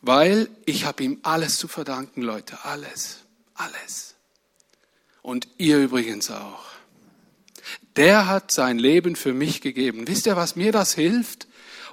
Weil 0.01 0.49
ich 0.65 0.85
habe 0.85 1.03
ihm 1.03 1.19
alles 1.21 1.57
zu 1.57 1.67
verdanken, 1.67 2.21
Leute, 2.23 2.65
alles, 2.65 3.19
alles 3.53 4.14
und 5.25 5.47
ihr 5.57 5.79
übrigens 5.79 6.29
auch. 6.29 6.65
Der 7.95 8.27
hat 8.27 8.51
sein 8.51 8.77
Leben 8.77 9.15
für 9.15 9.33
mich 9.33 9.59
gegeben. 9.59 10.07
Wisst 10.07 10.27
ihr, 10.27 10.35
was 10.35 10.55
mir 10.55 10.71
das 10.71 10.93
hilft? 10.93 11.47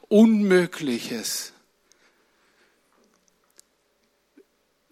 Unmögliches. 0.08 1.54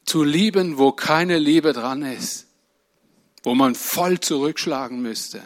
Zu 0.06 0.24
lieben, 0.24 0.78
wo 0.78 0.90
keine 0.92 1.38
Liebe 1.38 1.74
dran 1.74 2.02
ist, 2.02 2.46
wo 3.42 3.54
man 3.54 3.74
voll 3.74 4.20
zurückschlagen 4.20 5.02
müsste. 5.02 5.42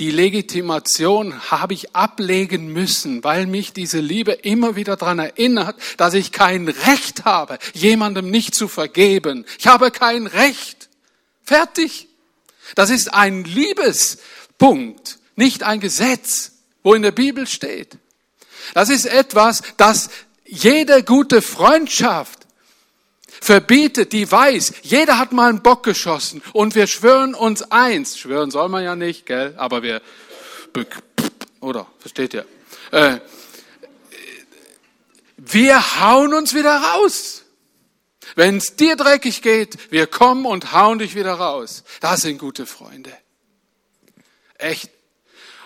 Die 0.00 0.10
Legitimation 0.10 1.50
habe 1.52 1.74
ich 1.74 1.94
ablegen 1.94 2.72
müssen, 2.72 3.22
weil 3.22 3.46
mich 3.46 3.72
diese 3.72 4.00
Liebe 4.00 4.32
immer 4.32 4.74
wieder 4.74 4.96
daran 4.96 5.20
erinnert, 5.20 5.76
dass 5.96 6.14
ich 6.14 6.32
kein 6.32 6.68
Recht 6.68 7.24
habe, 7.24 7.58
jemandem 7.74 8.28
nicht 8.28 8.56
zu 8.56 8.66
vergeben. 8.66 9.44
Ich 9.58 9.68
habe 9.68 9.92
kein 9.92 10.26
Recht. 10.26 10.87
Fertig. 11.48 12.08
Das 12.74 12.90
ist 12.90 13.14
ein 13.14 13.44
Liebespunkt, 13.44 15.18
nicht 15.34 15.62
ein 15.62 15.80
Gesetz, 15.80 16.52
wo 16.82 16.92
in 16.92 17.00
der 17.00 17.10
Bibel 17.10 17.46
steht. 17.46 17.96
Das 18.74 18.90
ist 18.90 19.06
etwas, 19.06 19.62
das 19.78 20.10
jede 20.44 21.02
gute 21.02 21.40
Freundschaft 21.40 22.40
verbietet, 23.40 24.12
die 24.12 24.30
weiß, 24.30 24.74
jeder 24.82 25.18
hat 25.18 25.32
mal 25.32 25.48
einen 25.48 25.62
Bock 25.62 25.84
geschossen 25.84 26.42
und 26.52 26.74
wir 26.74 26.86
schwören 26.86 27.34
uns 27.34 27.62
eins. 27.72 28.18
Schwören 28.18 28.50
soll 28.50 28.68
man 28.68 28.84
ja 28.84 28.94
nicht, 28.94 29.24
gell? 29.24 29.54
Aber 29.56 29.82
wir, 29.82 30.02
oder, 31.60 31.86
versteht 31.98 32.34
ihr? 32.34 32.44
Äh, 32.90 33.20
wir 35.38 36.00
hauen 36.02 36.34
uns 36.34 36.52
wieder 36.52 36.76
raus. 36.76 37.44
Wenn 38.34 38.58
es 38.58 38.76
dir 38.76 38.96
dreckig 38.96 39.42
geht, 39.42 39.90
wir 39.90 40.06
kommen 40.06 40.46
und 40.46 40.72
hauen 40.72 40.98
dich 40.98 41.14
wieder 41.14 41.34
raus. 41.34 41.84
Das 42.00 42.22
sind 42.22 42.38
gute 42.38 42.66
Freunde. 42.66 43.12
Echt. 44.58 44.90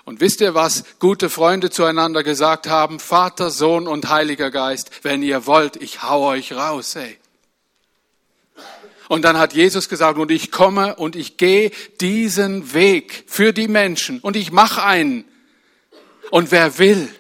Und 0.04 0.20
wisst 0.20 0.40
ihr, 0.40 0.54
was 0.54 0.84
gute 0.98 1.30
Freunde 1.30 1.70
zueinander 1.70 2.22
gesagt 2.22 2.66
haben? 2.66 2.98
Vater, 2.98 3.50
Sohn 3.50 3.86
und 3.86 4.08
Heiliger 4.08 4.50
Geist, 4.50 4.90
wenn 5.02 5.22
ihr 5.22 5.46
wollt, 5.46 5.76
ich 5.76 6.02
hau 6.02 6.26
euch 6.26 6.52
raus, 6.52 6.96
ey. 6.96 7.18
Und 9.08 9.22
dann 9.22 9.36
hat 9.36 9.52
Jesus 9.52 9.88
gesagt, 9.88 10.18
und 10.18 10.30
ich 10.30 10.50
komme 10.50 10.96
und 10.96 11.16
ich 11.16 11.36
gehe 11.36 11.70
diesen 12.00 12.72
Weg 12.72 13.24
für 13.26 13.52
die 13.52 13.68
Menschen 13.68 14.20
und 14.20 14.36
ich 14.36 14.52
mache 14.52 14.82
einen. 14.82 15.24
Und 16.30 16.50
wer 16.50 16.78
will, 16.78 17.14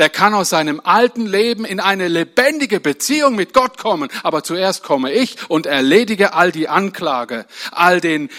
der 0.00 0.08
kann 0.08 0.32
aus 0.32 0.48
seinem 0.48 0.80
alten 0.82 1.26
Leben 1.26 1.66
in 1.66 1.78
eine 1.78 2.08
lebendige 2.08 2.80
Beziehung 2.80 3.34
mit 3.34 3.52
Gott 3.52 3.76
kommen. 3.76 4.08
Aber 4.22 4.42
zuerst 4.42 4.82
komme 4.82 5.12
ich 5.12 5.50
und 5.50 5.66
erledige 5.66 6.32
all 6.32 6.52
die 6.52 6.70
Anklage, 6.70 7.44
all 7.70 8.00
den, 8.00 8.30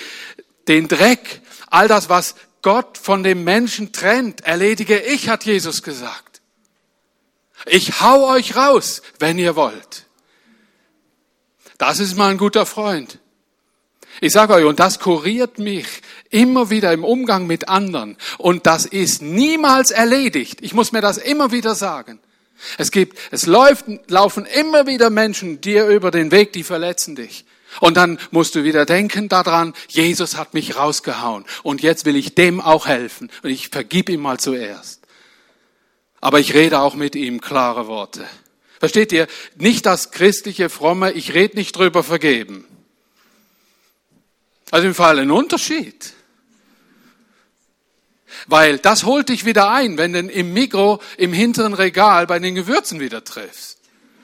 den 0.67 0.88
Dreck, 0.88 1.41
all 1.69 1.88
das, 1.88 2.10
was 2.10 2.34
Gott 2.63 2.97
von 2.97 3.21
dem 3.21 3.43
Menschen 3.43 3.93
trennt, 3.93 4.41
erledige 4.41 5.00
ich, 5.00 5.30
hat 5.30 5.45
Jesus 5.45 5.84
gesagt. 5.84 6.41
Ich 7.67 8.02
hau 8.02 8.28
euch 8.32 8.56
raus, 8.56 9.04
wenn 9.19 9.38
ihr 9.38 9.56
wollt. 9.56 10.08
Das 11.78 12.00
ist 12.00 12.17
mal 12.17 12.32
ein 12.32 12.39
guter 12.39 12.65
Freund. 12.65 13.19
Ich 14.19 14.34
sage 14.34 14.56
euch, 14.56 14.65
und 14.65 14.80
das 14.80 15.00
kuriert 15.00 15.60
mich 15.60 15.86
immer 16.32 16.70
wieder 16.70 16.91
im 16.91 17.04
Umgang 17.04 17.46
mit 17.46 17.70
anderen. 17.70 18.17
Und 18.38 18.65
das 18.65 18.86
ist 18.86 19.22
niemals 19.22 19.91
erledigt. 19.91 20.60
Ich 20.62 20.74
muss 20.74 20.91
mir 20.91 21.02
das 21.02 21.17
immer 21.17 21.52
wieder 21.52 21.76
sagen. 21.76 22.20
Es 22.78 22.91
gibt, 22.91 23.17
es 23.32 23.46
läuft, 23.46 23.86
laufen 24.10 24.46
immer 24.46 24.88
wieder 24.88 25.10
Menschen 25.10 25.62
dir 25.62 25.88
über 25.88 26.12
den 26.12 26.32
Weg, 26.32 26.54
die 26.54 26.63
verletzen 26.63 27.15
dich. 27.15 27.46
Und 27.80 27.96
dann 27.96 28.20
musst 28.32 28.56
du 28.56 28.63
wieder 28.63 28.86
denken 28.86 29.30
daran, 29.30 29.74
Jesus 29.88 30.36
hat 30.36 30.54
mich 30.54 30.76
rausgehauen 30.76 31.46
und 31.63 31.82
jetzt 31.82 32.06
will 32.06 32.17
ich 32.17 32.36
dem 32.36 32.60
auch 32.60 32.86
helfen 32.86 33.32
und 33.44 33.50
ich 33.50 33.70
vergib 33.70 34.10
ihm 34.10 34.22
mal 34.22 34.39
zuerst. 34.39 35.02
Aber 36.20 36.39
ich 36.39 36.54
rede 36.54 36.80
auch 36.80 36.96
mit 36.96 37.15
ihm 37.15 37.39
klare 37.39 37.88
Worte. 37.88 38.26
Versteht 38.80 39.12
ihr? 39.12 39.28
Nicht 39.56 39.86
das 39.86 40.12
christliche 40.12 40.70
Fromme, 40.70 41.12
ich 41.13 41.34
rede 41.34 41.56
nicht 41.56 41.76
drüber 41.76 42.04
vergeben. 42.04 42.65
Also 44.70 44.88
im 44.88 44.96
Fall 44.96 45.20
ein 45.20 45.32
Unterschied. 45.32 46.13
Weil 48.47 48.80
das 48.80 49.04
holt 49.04 49.30
dich 49.30 49.45
wieder 49.45 49.69
ein, 49.69 49.97
wenn 49.97 50.13
du 50.13 50.19
im 50.19 50.54
Mikro 50.54 51.01
im 51.17 51.34
hinteren 51.34 51.73
Regal 51.73 52.27
bei 52.27 52.39
den 52.39 52.56
Gewürzen 52.56 52.99
wieder 52.99 53.23
triffst, 53.23 53.80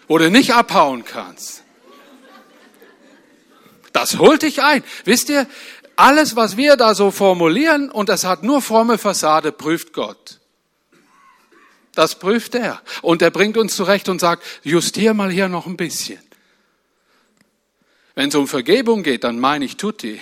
du 0.07 0.29
nicht 0.29 0.53
abhauen 0.53 1.05
kannst. 1.05 1.63
Das 3.93 4.19
holt 4.19 4.43
dich 4.43 4.61
ein. 4.61 4.83
Wisst 5.05 5.29
ihr, 5.29 5.47
alles, 5.95 6.35
was 6.35 6.55
wir 6.55 6.75
da 6.77 6.93
so 6.93 7.09
formulieren, 7.09 7.89
und 7.89 8.09
es 8.09 8.23
hat 8.23 8.43
nur 8.43 8.61
fromme 8.61 8.99
Fassade, 8.99 9.51
prüft 9.51 9.93
Gott. 9.93 10.39
Das 11.93 12.19
prüft 12.19 12.53
er. 12.53 12.81
Und 13.01 13.23
er 13.23 13.31
bringt 13.31 13.57
uns 13.57 13.75
zurecht 13.75 14.07
und 14.07 14.19
sagt, 14.19 14.43
justier 14.63 15.15
mal 15.15 15.31
hier 15.31 15.49
noch 15.49 15.65
ein 15.65 15.77
bisschen. 15.77 16.21
Wenn 18.13 18.29
es 18.29 18.35
um 18.35 18.47
Vergebung 18.47 19.01
geht, 19.01 19.23
dann 19.23 19.39
meine 19.39 19.65
ich 19.65 19.77
Tutti. 19.77 20.21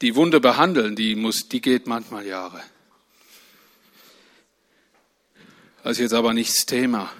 Die 0.00 0.14
Wunde 0.14 0.40
behandeln, 0.40 0.94
die 0.94 1.16
muss, 1.16 1.48
die 1.48 1.60
geht 1.60 1.86
manchmal 1.86 2.26
Jahre. 2.26 2.62
Das 5.82 5.92
ist 5.92 6.00
jetzt 6.00 6.14
aber 6.14 6.34
nicht 6.34 6.50
das 6.50 6.66
Thema. 6.66 7.10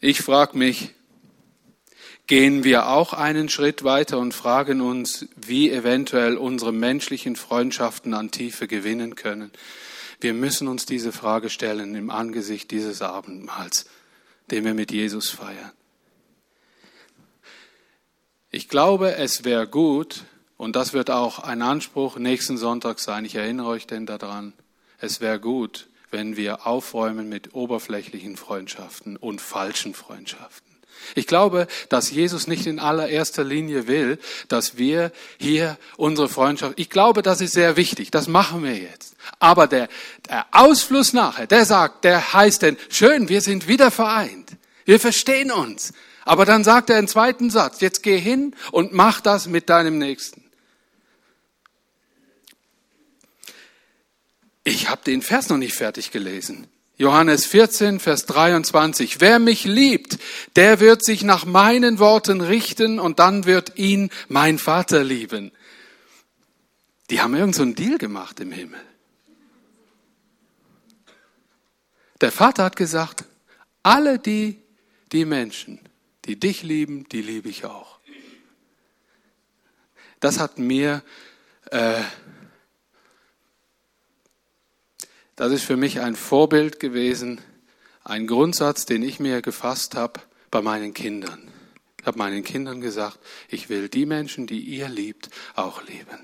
Ich 0.00 0.22
frage 0.22 0.56
mich, 0.56 0.90
gehen 2.26 2.64
wir 2.64 2.88
auch 2.88 3.12
einen 3.12 3.48
Schritt 3.48 3.84
weiter 3.84 4.18
und 4.18 4.32
fragen 4.32 4.80
uns, 4.80 5.26
wie 5.36 5.70
eventuell 5.70 6.36
unsere 6.36 6.72
menschlichen 6.72 7.36
Freundschaften 7.36 8.14
an 8.14 8.30
Tiefe 8.30 8.66
gewinnen 8.66 9.16
können. 9.16 9.52
Wir 10.20 10.32
müssen 10.32 10.68
uns 10.68 10.86
diese 10.86 11.12
Frage 11.12 11.50
stellen 11.50 11.94
im 11.94 12.10
Angesicht 12.10 12.70
dieses 12.70 13.02
Abendmahls, 13.02 13.86
den 14.50 14.64
wir 14.64 14.74
mit 14.74 14.92
Jesus 14.92 15.28
feiern. 15.28 15.72
Ich 18.50 18.68
glaube, 18.68 19.16
es 19.16 19.44
wäre 19.44 19.66
gut, 19.66 20.24
und 20.62 20.76
das 20.76 20.92
wird 20.92 21.10
auch 21.10 21.40
ein 21.40 21.60
Anspruch 21.60 22.18
nächsten 22.18 22.56
Sonntag 22.56 23.00
sein, 23.00 23.24
ich 23.24 23.34
erinnere 23.34 23.66
euch 23.66 23.88
denn 23.88 24.06
daran, 24.06 24.52
es 25.00 25.20
wäre 25.20 25.40
gut, 25.40 25.88
wenn 26.12 26.36
wir 26.36 26.68
aufräumen 26.68 27.28
mit 27.28 27.52
oberflächlichen 27.56 28.36
Freundschaften 28.36 29.16
und 29.16 29.40
falschen 29.40 29.92
Freundschaften. 29.92 30.70
Ich 31.16 31.26
glaube, 31.26 31.66
dass 31.88 32.12
Jesus 32.12 32.46
nicht 32.46 32.68
in 32.68 32.78
allererster 32.78 33.42
Linie 33.42 33.88
will, 33.88 34.20
dass 34.46 34.78
wir 34.78 35.10
hier 35.36 35.78
unsere 35.96 36.28
Freundschaft, 36.28 36.78
ich 36.78 36.90
glaube, 36.90 37.22
das 37.22 37.40
ist 37.40 37.54
sehr 37.54 37.76
wichtig, 37.76 38.12
das 38.12 38.28
machen 38.28 38.62
wir 38.62 38.76
jetzt. 38.76 39.16
Aber 39.40 39.66
der, 39.66 39.88
der 40.28 40.46
Ausfluss 40.52 41.12
nachher, 41.12 41.48
der 41.48 41.64
sagt, 41.64 42.04
der 42.04 42.34
heißt 42.34 42.62
denn, 42.62 42.76
schön, 42.88 43.28
wir 43.28 43.40
sind 43.40 43.66
wieder 43.66 43.90
vereint. 43.90 44.52
Wir 44.84 45.00
verstehen 45.00 45.50
uns. 45.50 45.92
Aber 46.24 46.44
dann 46.44 46.62
sagt 46.62 46.88
er 46.88 47.00
im 47.00 47.08
zweiten 47.08 47.50
Satz, 47.50 47.80
jetzt 47.80 48.04
geh 48.04 48.16
hin 48.16 48.54
und 48.70 48.92
mach 48.92 49.20
das 49.20 49.48
mit 49.48 49.68
deinem 49.68 49.98
Nächsten. 49.98 50.41
Ich 54.64 54.88
habe 54.88 55.02
den 55.04 55.22
Vers 55.22 55.48
noch 55.48 55.56
nicht 55.56 55.74
fertig 55.74 56.10
gelesen. 56.10 56.68
Johannes 56.96 57.46
14, 57.46 57.98
Vers 57.98 58.26
23. 58.26 59.20
Wer 59.20 59.38
mich 59.38 59.64
liebt, 59.64 60.18
der 60.56 60.78
wird 60.78 61.04
sich 61.04 61.24
nach 61.24 61.44
meinen 61.44 61.98
Worten 61.98 62.40
richten 62.40 63.00
und 63.00 63.18
dann 63.18 63.44
wird 63.44 63.76
ihn 63.76 64.10
mein 64.28 64.58
Vater 64.58 65.02
lieben. 65.02 65.50
Die 67.10 67.20
haben 67.20 67.34
irgend 67.34 67.54
so 67.54 67.62
einen 67.62 67.74
Deal 67.74 67.98
gemacht 67.98 68.38
im 68.40 68.52
Himmel. 68.52 68.80
Der 72.20 72.30
Vater 72.30 72.64
hat 72.64 72.76
gesagt, 72.76 73.24
alle 73.82 74.20
die, 74.20 74.62
die 75.10 75.24
Menschen, 75.24 75.80
die 76.24 76.38
dich 76.38 76.62
lieben, 76.62 77.08
die 77.08 77.20
liebe 77.20 77.48
ich 77.48 77.64
auch. 77.64 77.98
Das 80.20 80.38
hat 80.38 80.58
mir 80.58 81.02
äh, 81.72 82.00
Das 85.36 85.52
ist 85.52 85.64
für 85.64 85.76
mich 85.76 86.00
ein 86.00 86.16
Vorbild 86.16 86.78
gewesen, 86.78 87.40
ein 88.04 88.26
Grundsatz, 88.26 88.84
den 88.84 89.02
ich 89.02 89.20
mir 89.20 89.42
gefasst 89.42 89.94
habe 89.94 90.20
bei 90.50 90.60
meinen 90.60 90.92
Kindern. 90.92 91.50
Ich 92.00 92.06
habe 92.06 92.18
meinen 92.18 92.42
Kindern 92.42 92.80
gesagt, 92.80 93.18
ich 93.48 93.68
will 93.68 93.88
die 93.88 94.06
Menschen, 94.06 94.46
die 94.46 94.60
ihr 94.60 94.88
liebt, 94.88 95.30
auch 95.54 95.86
lieben. 95.86 96.18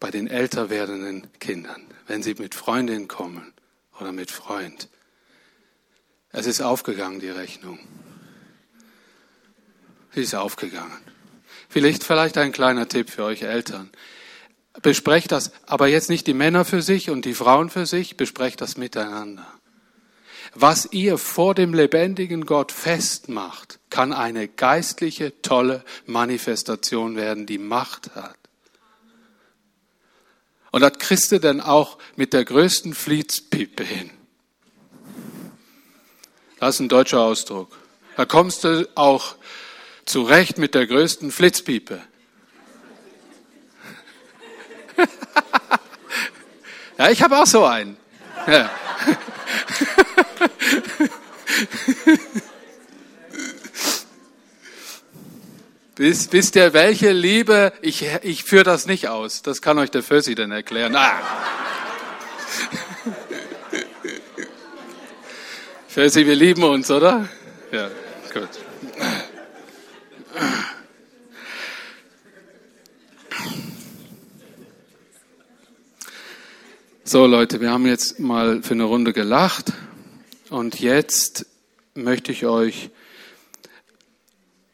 Bei 0.00 0.10
den 0.10 0.26
älter 0.26 0.70
werdenden 0.70 1.28
Kindern, 1.38 1.86
wenn 2.06 2.22
sie 2.22 2.34
mit 2.34 2.54
Freundin 2.54 3.08
kommen 3.08 3.52
oder 4.00 4.12
mit 4.12 4.30
Freund. 4.30 4.88
Es 6.32 6.46
ist 6.46 6.62
aufgegangen, 6.62 7.20
die 7.20 7.28
Rechnung. 7.28 7.78
Sie 10.12 10.22
ist 10.22 10.34
aufgegangen. 10.34 10.98
Vielleicht, 11.68 12.02
vielleicht 12.02 12.38
ein 12.38 12.52
kleiner 12.52 12.88
Tipp 12.88 13.10
für 13.10 13.24
euch 13.24 13.42
Eltern 13.42 13.90
besprecht 14.82 15.32
das, 15.32 15.52
aber 15.66 15.88
jetzt 15.88 16.10
nicht 16.10 16.26
die 16.26 16.34
Männer 16.34 16.64
für 16.64 16.82
sich 16.82 17.10
und 17.10 17.24
die 17.24 17.34
Frauen 17.34 17.70
für 17.70 17.86
sich, 17.86 18.16
besprecht 18.16 18.60
das 18.60 18.76
miteinander. 18.76 19.46
Was 20.54 20.88
ihr 20.92 21.18
vor 21.18 21.54
dem 21.54 21.74
lebendigen 21.74 22.44
Gott 22.44 22.72
festmacht, 22.72 23.78
kann 23.88 24.12
eine 24.12 24.48
geistliche, 24.48 25.40
tolle 25.42 25.84
Manifestation 26.06 27.16
werden, 27.16 27.46
die 27.46 27.58
Macht 27.58 28.14
hat. 28.14 28.36
Und 30.72 30.98
kriegst 30.98 31.32
du 31.32 31.40
dann 31.40 31.60
auch 31.60 31.98
mit 32.16 32.32
der 32.32 32.44
größten 32.44 32.94
Fliezpipe 32.94 33.84
hin. 33.84 34.10
Das 36.58 36.76
ist 36.76 36.80
ein 36.80 36.88
deutscher 36.88 37.20
Ausdruck. 37.20 37.76
Da 38.16 38.24
kommst 38.24 38.64
du 38.64 38.88
auch 38.94 39.36
zurecht 40.04 40.58
mit 40.58 40.74
der 40.74 40.86
größten 40.86 41.30
Flitzpiepe. 41.30 42.00
Ja, 46.98 47.08
ich 47.08 47.22
habe 47.22 47.38
auch 47.38 47.46
so 47.46 47.64
einen. 47.64 47.96
Wisst, 55.96 56.32
wisst 56.32 56.56
ihr, 56.56 56.72
welche 56.74 57.12
Liebe? 57.12 57.72
Ich, 57.80 58.06
ich 58.22 58.44
führe 58.44 58.64
das 58.64 58.84
nicht 58.86 59.08
aus. 59.08 59.40
Das 59.42 59.62
kann 59.62 59.78
euch 59.78 59.90
der 59.90 60.02
Fösi 60.02 60.34
dann 60.34 60.50
erklären. 60.50 60.94
Ah. 60.94 61.12
Felsi, 65.88 66.26
wir 66.26 66.36
lieben 66.36 66.62
uns, 66.64 66.90
oder? 66.90 67.28
Ja, 67.72 67.88
gut. 68.32 68.48
So 77.10 77.26
Leute, 77.26 77.60
wir 77.60 77.72
haben 77.72 77.86
jetzt 77.86 78.20
mal 78.20 78.62
für 78.62 78.74
eine 78.74 78.84
Runde 78.84 79.12
gelacht 79.12 79.72
und 80.48 80.78
jetzt 80.78 81.44
möchte 81.96 82.30
ich 82.30 82.46
euch 82.46 82.90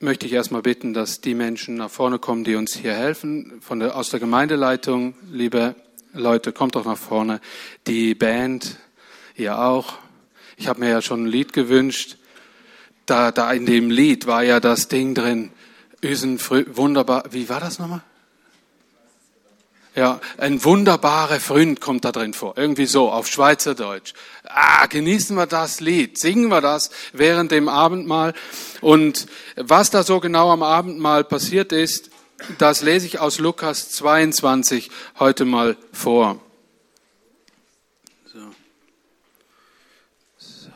möchte 0.01 0.27
ich 0.27 0.35
erstmal 0.35 0.61
bitten, 0.61 0.92
dass 0.92 1.22
die 1.22 1.33
Menschen 1.33 1.77
nach 1.77 1.88
vorne 1.88 2.18
kommen, 2.18 2.44
die 2.44 2.57
uns 2.57 2.75
hier 2.75 2.92
helfen. 2.92 3.62
Von 3.62 3.81
der, 3.81 3.96
aus 3.96 4.11
der 4.11 4.20
Gemeindeleitung, 4.20 5.14
liebe 5.33 5.77
Leute, 6.12 6.53
kommt 6.53 6.75
doch 6.75 6.85
nach 6.85 6.99
vorne. 6.99 7.40
Die 7.87 8.14
Band, 8.14 8.77
ihr 9.35 9.59
auch. 9.59 9.94
Ich 10.59 10.68
habe 10.68 10.81
mir 10.81 10.90
ja 10.90 11.01
schon 11.01 11.25
ein 11.25 11.29
Lied 11.29 11.55
gewünscht. 11.55 12.18
Da, 13.07 13.33
da 13.33 13.51
in 13.51 13.64
dem 13.64 13.88
Lied 13.88 14.27
war 14.27 14.44
ja 14.44 14.61
das 14.61 14.88
Ding 14.88 15.14
drin. 15.14 15.53
Üsen, 16.05 16.38
wunderbar. 16.77 17.25
Wie 17.31 17.49
war 17.49 17.61
das 17.61 17.79
nochmal? 17.79 18.03
Ja, 19.96 20.20
ein 20.37 20.62
wunderbarer 20.62 21.40
Freund 21.40 21.80
kommt 21.80 22.04
da 22.04 22.12
drin 22.12 22.35
vor. 22.35 22.59
Irgendwie 22.59 22.85
so, 22.85 23.11
auf 23.11 23.28
Schweizerdeutsch. 23.28 24.12
Ah, 24.44 24.85
genießen 24.85 25.35
wir 25.35 25.46
das 25.46 25.80
Lied, 25.80 26.18
singen 26.18 26.48
wir 26.48 26.61
das 26.61 26.90
während 27.14 27.50
dem 27.50 27.66
Abendmahl. 27.70 28.35
Und 28.82 29.26
was 29.56 29.88
da 29.88 30.02
so 30.02 30.20
genau 30.20 30.50
am 30.50 30.62
Abendmahl 30.62 31.24
passiert 31.24 31.72
ist, 31.72 32.11
das 32.59 32.82
lese 32.82 33.06
ich 33.06 33.20
aus 33.20 33.38
Lukas 33.38 33.88
22 33.88 34.90
heute 35.18 35.46
mal 35.46 35.78
vor. 35.92 36.42
So. 38.26 38.40
So. 40.37 40.68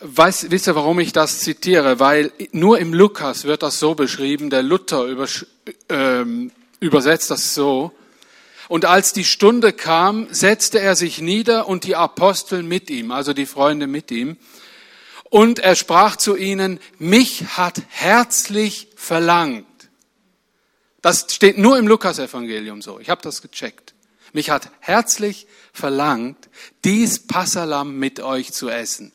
Weiß, 0.00 0.50
wisst 0.50 0.68
ihr, 0.68 0.74
warum 0.74 1.00
ich 1.00 1.12
das 1.12 1.40
zitiere? 1.40 2.00
Weil 2.00 2.32
nur 2.52 2.78
im 2.78 2.94
Lukas 2.94 3.44
wird 3.44 3.62
das 3.62 3.78
so 3.78 3.94
beschrieben, 3.94 4.48
der 4.48 4.62
Luther 4.62 5.04
über, 5.04 5.28
ähm, 5.90 6.50
übersetzt 6.82 7.30
das 7.30 7.54
so. 7.54 7.92
Und 8.68 8.84
als 8.84 9.12
die 9.12 9.24
Stunde 9.24 9.72
kam, 9.72 10.26
setzte 10.30 10.80
er 10.80 10.96
sich 10.96 11.20
nieder 11.20 11.68
und 11.68 11.84
die 11.84 11.96
Apostel 11.96 12.62
mit 12.62 12.90
ihm, 12.90 13.12
also 13.12 13.32
die 13.32 13.46
Freunde 13.46 13.86
mit 13.86 14.10
ihm. 14.10 14.36
Und 15.30 15.60
er 15.60 15.76
sprach 15.76 16.16
zu 16.16 16.36
ihnen, 16.36 16.80
mich 16.98 17.56
hat 17.56 17.82
herzlich 17.88 18.88
verlangt. 18.96 19.66
Das 21.00 21.26
steht 21.30 21.58
nur 21.58 21.78
im 21.78 21.88
Lukasevangelium 21.88 22.82
so. 22.82 22.98
Ich 22.98 23.10
habe 23.10 23.22
das 23.22 23.42
gecheckt. 23.42 23.94
Mich 24.32 24.50
hat 24.50 24.70
herzlich 24.80 25.46
verlangt, 25.72 26.48
dies 26.84 27.26
Passalam 27.26 27.96
mit 27.98 28.20
euch 28.20 28.52
zu 28.52 28.68
essen. 28.68 29.12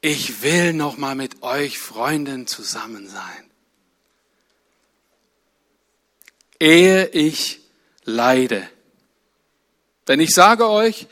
Ich 0.00 0.42
will 0.42 0.72
noch 0.72 0.98
mal 0.98 1.14
mit 1.14 1.42
euch 1.42 1.78
Freunden 1.78 2.46
zusammen 2.46 3.08
sein. 3.08 3.50
Ehe 6.60 7.06
ich 7.06 7.60
leide. 8.04 8.68
Denn 10.08 10.20
ich 10.20 10.34
sage 10.34 10.68
euch, 10.68 11.06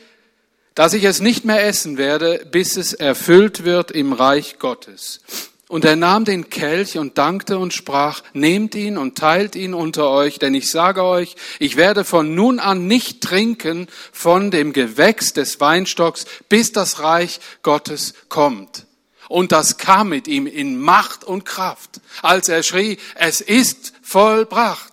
dass 0.75 0.93
ich 0.93 1.03
es 1.03 1.19
nicht 1.19 1.45
mehr 1.45 1.65
essen 1.65 1.97
werde, 1.97 2.45
bis 2.51 2.77
es 2.77 2.93
erfüllt 2.93 3.63
wird 3.63 3.91
im 3.91 4.13
Reich 4.13 4.57
Gottes. 4.59 5.21
Und 5.67 5.85
er 5.85 5.95
nahm 5.95 6.23
den 6.23 6.49
Kelch 6.51 6.99
und 6.99 7.17
dankte 7.17 7.57
und 7.57 7.73
sprach, 7.73 8.21
nehmt 8.33 8.75
ihn 8.75 8.97
und 8.97 9.17
teilt 9.17 9.55
ihn 9.55 9.73
unter 9.73 10.09
euch, 10.09 10.37
denn 10.37 10.53
ich 10.53 10.69
sage 10.69 11.03
euch, 11.03 11.35
ich 11.57 11.77
werde 11.77 12.03
von 12.03 12.35
nun 12.35 12.59
an 12.59 12.85
nicht 12.85 13.21
trinken 13.21 13.87
von 14.11 14.51
dem 14.51 14.71
Gewächs 14.71 15.33
des 15.33 15.59
Weinstocks, 15.59 16.25
bis 16.47 16.73
das 16.73 16.99
Reich 16.99 17.39
Gottes 17.63 18.13
kommt. 18.29 18.85
Und 19.29 19.51
das 19.51 19.77
kam 19.77 20.09
mit 20.09 20.27
ihm 20.27 20.45
in 20.45 20.79
Macht 20.79 21.23
und 21.23 21.43
Kraft, 21.43 22.01
als 22.21 22.49
er 22.49 22.61
schrie, 22.61 22.97
es 23.15 23.41
ist 23.41 23.93
vollbracht 24.03 24.92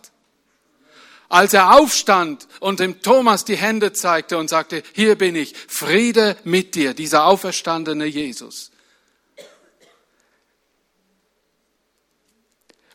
als 1.30 1.54
er 1.54 1.78
aufstand 1.78 2.46
und 2.58 2.80
dem 2.80 3.00
Thomas 3.00 3.44
die 3.46 3.56
Hände 3.56 3.92
zeigte 3.94 4.36
und 4.36 4.50
sagte, 4.50 4.82
hier 4.92 5.16
bin 5.16 5.36
ich, 5.36 5.54
Friede 5.68 6.36
mit 6.44 6.74
dir, 6.74 6.92
dieser 6.92 7.24
auferstandene 7.24 8.04
Jesus. 8.04 8.72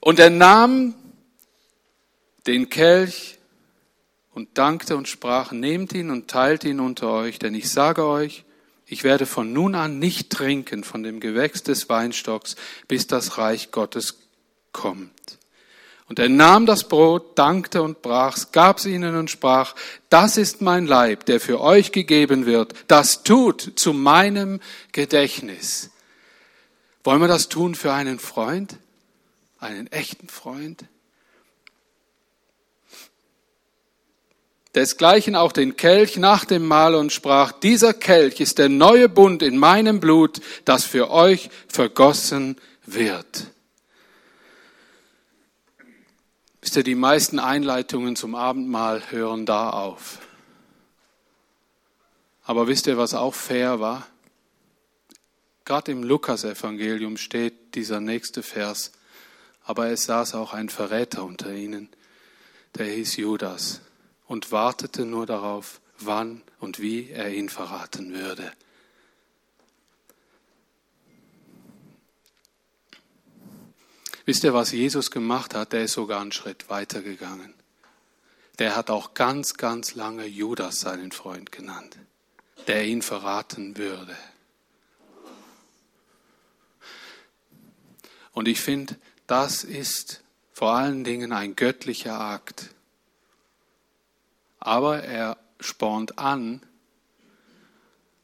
Und 0.02 0.20
er 0.20 0.30
nahm 0.30 0.94
den 2.46 2.70
Kelch 2.70 3.40
und 4.34 4.58
dankte 4.58 4.98
und 4.98 5.08
sprach, 5.08 5.52
nehmt 5.52 5.94
ihn 5.94 6.12
und 6.12 6.30
teilt 6.30 6.66
ihn 6.66 6.82
unter 6.82 7.10
euch, 7.10 7.40
denn 7.40 7.56
ich 7.56 7.72
sage 7.72 8.06
euch, 8.06 8.44
ich 8.86 9.04
werde 9.04 9.26
von 9.26 9.52
nun 9.54 9.74
an 9.76 9.98
nicht 9.98 10.30
trinken 10.30 10.84
von 10.84 11.04
dem 11.04 11.20
Gewächs 11.22 11.64
des 11.64 11.90
Weinstocks, 11.90 12.56
bis 12.88 13.08
das 13.08 13.38
Reich 13.38 13.72
Gottes 13.72 14.20
kommt. 14.74 15.25
Und 16.08 16.20
er 16.20 16.30
nahm 16.30 16.66
das 16.66 16.88
Brot, 16.88 17.38
dankte 17.38 17.82
und 17.82 18.02
brach's, 18.02 18.52
gab's 18.52 18.86
ihnen 18.86 19.16
und 19.16 19.32
sprach, 19.32 19.74
das 20.10 20.38
ist 20.38 20.62
mein 20.62 20.86
Leib, 20.86 21.26
der 21.26 21.40
für 21.40 21.60
euch 21.60 21.92
gegeben 21.92 22.46
wird. 22.46 22.74
Das 22.88 23.24
tut 23.24 23.74
zu 23.76 23.92
meinem 23.92 24.62
Gedächtnis. 24.92 25.90
Wollen 27.04 27.22
wir 27.22 27.28
das 27.28 27.50
tun 27.50 27.74
für 27.74 27.92
einen 27.92 28.20
Freund? 28.20 28.78
Einen 29.60 29.88
echten 29.88 30.28
Freund? 30.28 30.86
Desgleichen 34.76 35.36
auch 35.36 35.54
den 35.54 35.78
Kelch 35.78 36.18
nach 36.18 36.46
dem 36.46 36.68
Mahl 36.68 36.96
und 36.96 37.14
sprach, 37.14 37.52
dieser 37.54 37.94
Kelch 37.94 38.42
ist 38.42 38.60
der 38.60 38.70
neue 38.70 39.08
Bund 39.08 39.42
in 39.42 39.58
meinem 39.58 40.00
Blut, 40.00 40.42
das 40.66 40.84
für 40.84 41.10
euch 41.10 41.50
vergossen 41.68 42.58
wird. 42.86 43.55
Wisst 46.66 46.78
ihr, 46.78 46.84
die 46.84 46.96
meisten 46.96 47.38
Einleitungen 47.38 48.16
zum 48.16 48.34
Abendmahl 48.34 49.12
hören 49.12 49.46
da 49.46 49.70
auf. 49.70 50.18
Aber 52.44 52.68
wisst 52.68 52.88
ihr, 52.88 52.98
was 52.98 53.14
auch 53.14 53.36
fair 53.36 53.80
war? 53.80 54.08
Gerade 55.64 55.92
im 55.92 56.02
Lukas-Evangelium 56.02 57.18
steht 57.18 57.76
dieser 57.76 58.00
nächste 58.00 58.42
Vers. 58.42 58.94
Aber 59.64 59.90
es 59.90 60.06
saß 60.06 60.34
auch 60.34 60.54
ein 60.54 60.70
Verräter 60.70 61.24
unter 61.24 61.54
ihnen, 61.54 61.88
der 62.74 62.88
hieß 62.88 63.18
Judas 63.18 63.82
und 64.26 64.52
wartete 64.52 65.06
nur 65.06 65.28
darauf, 65.28 65.82
wann 66.00 66.42
und 66.60 66.80
wie 66.80 67.12
er 67.12 67.32
ihn 67.32 67.50
verraten 67.50 68.16
würde. 68.16 68.52
Wisst 74.26 74.44
ihr, 74.44 74.56
was 74.56 74.72
Jesus 74.72 75.12
gemacht 75.12 75.54
hat? 75.54 75.74
Der 75.74 75.84
ist 75.84 75.94
sogar 75.94 76.20
einen 76.20 76.32
Schritt 76.32 76.70
weiter 76.70 77.02
gegangen. 77.02 77.54
Der 78.58 78.76
hat 78.76 78.90
auch 78.90 79.14
ganz, 79.14 79.54
ganz 79.56 79.94
lange 79.94 80.26
Judas 80.26 80.80
seinen 80.80 81.12
Freund 81.12 81.52
genannt, 81.52 81.98
der 82.68 82.86
ihn 82.86 83.02
verraten 83.02 83.78
würde. 83.78 84.16
Und 88.32 88.48
ich 88.48 88.60
finde, 88.62 88.98
das 89.28 89.64
ist 89.64 90.24
vor 90.54 90.74
allen 90.74 91.04
Dingen 91.04 91.32
ein 91.32 91.56
göttlicher 91.56 92.20
Akt. 92.20 92.70
Aber 94.60 95.04
er 95.04 95.38
spornt 95.60 96.18
an, 96.18 96.62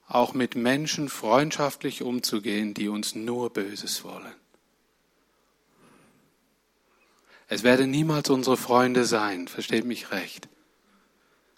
auch 0.08 0.34
mit 0.34 0.56
Menschen 0.56 1.10
freundschaftlich 1.10 2.02
umzugehen, 2.02 2.74
die 2.74 2.90
uns 2.90 3.16
nur 3.16 3.52
Böses 3.52 4.04
wollen. 4.04 4.41
Es 7.52 7.64
werden 7.64 7.92
niemals 7.92 8.30
unsere 8.30 8.56
Freunde 8.56 9.04
sein, 9.04 9.50
versteht 9.50 9.84
mich 9.84 10.12
recht. 10.12 10.48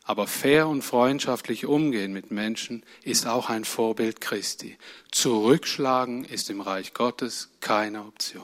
Aber 0.04 0.26
fair 0.26 0.68
und 0.68 0.82
freundschaftlich 0.82 1.68
umgehen 1.68 2.12
mit 2.14 2.32
Menschen 2.32 2.84
ist 3.04 3.28
auch 3.28 3.48
ein 3.52 3.64
Vorbild 3.64 4.20
Christi. 4.20 4.80
Zurückschlagen 5.12 6.26
ist 6.26 6.50
im 6.50 6.62
Reich 6.62 6.96
Gottes 6.96 7.52
keine 7.60 8.06
Option. 8.06 8.44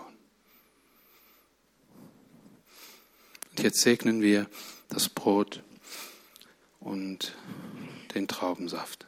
Und 3.49 3.63
jetzt 3.63 3.81
segnen 3.81 4.21
wir 4.21 4.47
das 4.89 5.09
Brot 5.09 5.63
und 6.79 7.35
den 8.13 8.27
Traubensaft. 8.27 9.07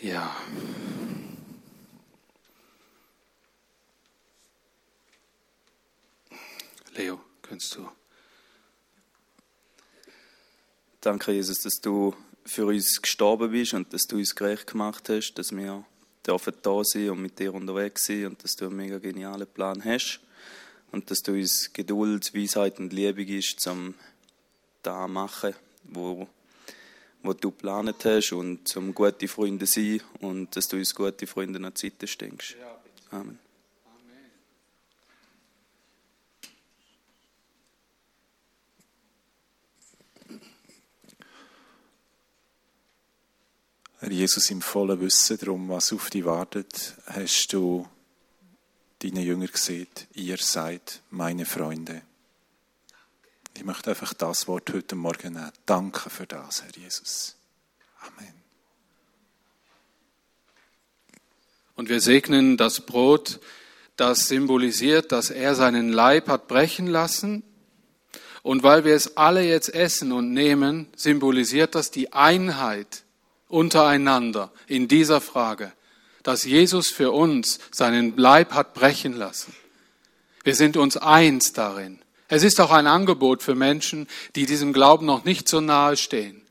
Ja. 0.00 0.36
Leo, 6.98 7.20
kannst 7.42 7.76
du. 7.76 7.88
Danke, 11.00 11.30
Jesus, 11.30 11.60
dass 11.60 11.80
du 11.80 12.12
für 12.44 12.66
uns 12.66 13.00
gestorben 13.00 13.52
bist 13.52 13.72
und 13.74 13.92
dass 13.92 14.08
du 14.08 14.16
uns 14.16 14.34
gerecht 14.34 14.66
gemacht 14.66 15.08
hast, 15.08 15.34
dass 15.34 15.54
wir 15.54 15.84
dürfen 16.26 16.54
da 16.60 16.82
sein 16.82 17.10
und 17.10 17.22
mit 17.22 17.38
dir 17.38 17.54
unterwegs 17.54 18.06
sein 18.06 18.26
und 18.26 18.42
dass 18.42 18.56
du 18.56 18.66
einen 18.66 18.76
mega 18.76 18.98
genialen 18.98 19.46
Plan 19.46 19.84
hast 19.84 20.20
und 20.90 21.08
dass 21.10 21.20
du 21.20 21.34
uns 21.34 21.72
Geduld, 21.72 22.34
Weisheit 22.34 22.80
und 22.80 22.92
Liebe 22.92 23.24
gibst, 23.24 23.64
um 23.68 23.94
da 24.82 25.06
machen, 25.06 25.54
wo, 25.84 26.28
wo 27.22 27.32
du 27.32 27.52
geplant 27.52 28.04
hast 28.04 28.32
und 28.32 28.66
zum 28.66 28.92
gute 28.92 29.28
Freunde 29.28 29.66
sein 29.66 30.02
und 30.20 30.56
dass 30.56 30.66
du 30.66 30.76
uns 30.76 30.92
gute 30.92 31.28
Freunde 31.28 31.64
an 31.64 31.72
die 31.72 31.80
Seite 31.80 32.08
stehst. 32.08 32.56
Amen. 33.12 33.38
Herr 44.08 44.14
Jesus, 44.14 44.48
im 44.48 44.62
vollen 44.62 45.02
Wissen 45.02 45.36
darum, 45.38 45.68
was 45.68 45.92
auf 45.92 46.08
dich 46.08 46.24
wartet, 46.24 46.94
hast 47.08 47.52
du 47.52 47.86
deine 49.00 49.20
Jünger 49.20 49.48
gesehen, 49.48 49.86
ihr 50.14 50.38
seid 50.38 51.02
meine 51.10 51.44
Freunde. 51.44 52.00
Ich 53.54 53.64
möchte 53.64 53.90
einfach 53.90 54.14
das 54.14 54.48
Wort 54.48 54.72
heute 54.72 54.96
Morgen 54.96 55.34
nehmen. 55.34 55.52
Danke 55.66 56.08
für 56.08 56.26
das, 56.26 56.62
Herr 56.62 56.74
Jesus. 56.74 57.36
Amen. 58.00 58.32
Und 61.76 61.90
wir 61.90 62.00
segnen 62.00 62.56
das 62.56 62.80
Brot, 62.80 63.40
das 63.96 64.26
symbolisiert, 64.26 65.12
dass 65.12 65.28
er 65.28 65.54
seinen 65.54 65.90
Leib 65.92 66.28
hat 66.28 66.48
brechen 66.48 66.86
lassen. 66.86 67.42
Und 68.42 68.62
weil 68.62 68.86
wir 68.86 68.94
es 68.94 69.18
alle 69.18 69.42
jetzt 69.42 69.74
essen 69.74 70.12
und 70.12 70.32
nehmen, 70.32 70.88
symbolisiert 70.96 71.74
das 71.74 71.90
die 71.90 72.14
Einheit 72.14 73.04
untereinander 73.48 74.52
in 74.66 74.88
dieser 74.88 75.20
Frage, 75.20 75.72
dass 76.22 76.44
Jesus 76.44 76.88
für 76.88 77.12
uns 77.12 77.58
seinen 77.70 78.16
Leib 78.16 78.52
hat 78.52 78.74
brechen 78.74 79.14
lassen. 79.14 79.54
Wir 80.44 80.54
sind 80.54 80.76
uns 80.76 80.96
eins 80.96 81.52
darin. 81.52 82.00
Es 82.28 82.42
ist 82.42 82.60
auch 82.60 82.70
ein 82.70 82.86
Angebot 82.86 83.42
für 83.42 83.54
Menschen, 83.54 84.06
die 84.36 84.46
diesem 84.46 84.72
Glauben 84.72 85.06
noch 85.06 85.24
nicht 85.24 85.48
so 85.48 85.60
nahe 85.60 85.96
stehen, 85.96 86.42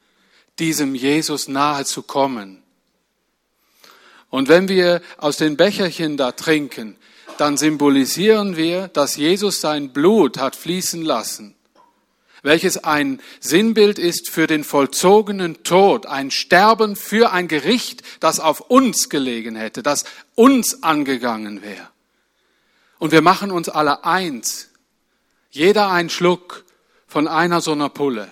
diesem 0.58 0.96
Jesus 0.96 1.48
nahe 1.48 1.86
zu 1.86 2.02
kommen. 2.02 2.64
Und 4.30 4.50
wenn 4.50 4.68
wir 4.68 5.02
aus 5.18 5.38
den 5.38 5.56
Becherchen 5.56 6.18
da 6.18 6.32
trinken, 6.32 6.98
dann 7.38 7.58
symbolisieren 7.58 8.58
wir, 8.58 8.88
dass 8.88 9.16
Jesus 9.16 9.62
sein 9.62 9.94
Blut 9.94 10.40
hat 10.40 10.56
fließen 10.56 11.04
lassen, 11.04 11.56
welches 12.44 12.84
ein 12.84 13.22
Sinnbild 13.40 14.00
ist 14.00 14.30
für 14.30 14.48
den 14.48 14.64
vollzogenen 14.64 15.64
Tod, 15.64 16.06
ein 16.06 16.32
Sterben 16.32 16.96
für 16.96 17.32
ein 17.32 17.48
Gericht, 17.48 18.04
das 18.20 18.40
auf 18.40 18.62
uns 18.62 19.10
gelegen 19.10 19.56
hätte, 19.56 19.84
das 19.84 20.06
uns 20.36 20.84
angegangen 20.84 21.62
wäre. 21.62 21.90
Und 23.00 23.12
wir 23.12 23.22
machen 23.22 23.52
uns 23.52 23.70
alle 23.70 24.04
eins 24.06 24.70
jeder 25.58 25.90
ein 25.90 26.10
Schluck 26.10 26.66
von 27.08 27.28
einer 27.28 27.62
so 27.62 27.72
einer 27.72 27.90
Pulle. 27.90 28.32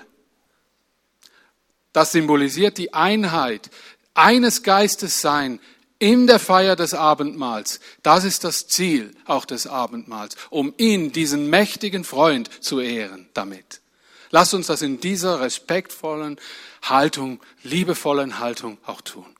Das 1.91 2.11
symbolisiert 2.11 2.77
die 2.77 2.93
Einheit, 2.93 3.69
eines 4.13 4.63
Geistes 4.63 5.21
sein 5.21 5.59
in 5.97 6.27
der 6.27 6.39
Feier 6.39 6.75
des 6.75 6.93
Abendmahls. 6.93 7.79
Das 8.03 8.25
ist 8.25 8.43
das 8.43 8.67
Ziel 8.67 9.15
auch 9.25 9.45
des 9.45 9.65
Abendmahls, 9.65 10.35
um 10.49 10.73
ihn, 10.77 11.11
diesen 11.11 11.49
mächtigen 11.49 12.03
Freund, 12.03 12.49
zu 12.63 12.79
ehren 12.79 13.29
damit. 13.33 13.81
Lasst 14.31 14.53
uns 14.53 14.67
das 14.67 14.81
in 14.81 14.99
dieser 14.99 15.41
respektvollen 15.41 16.39
Haltung, 16.81 17.39
liebevollen 17.63 18.39
Haltung 18.39 18.77
auch 18.85 19.01
tun. 19.01 19.34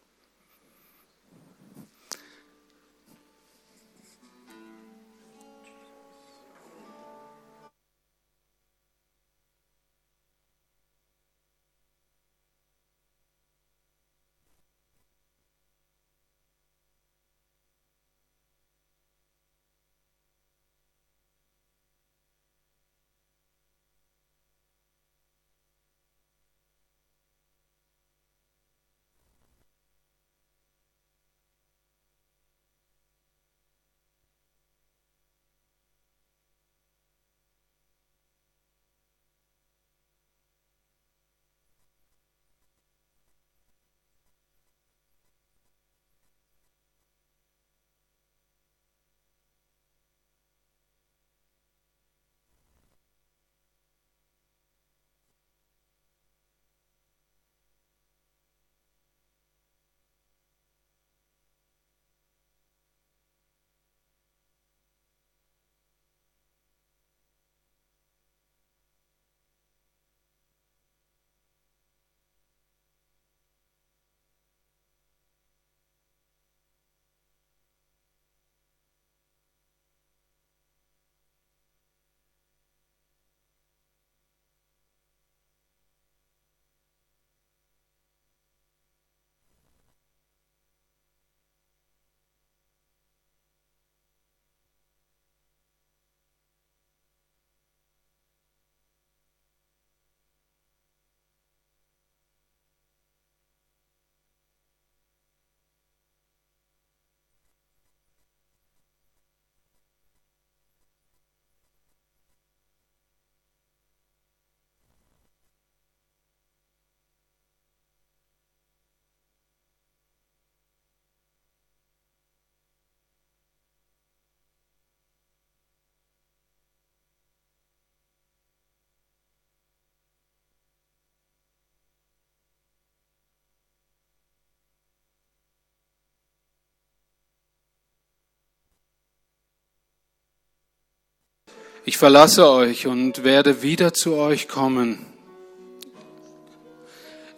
Ich 141.88 142.00
verlasse 142.00 142.50
euch 142.50 142.88
und 142.88 143.24
werde 143.24 143.62
wieder 143.62 143.94
zu 143.94 144.16
euch 144.16 144.48
kommen. 144.48 145.06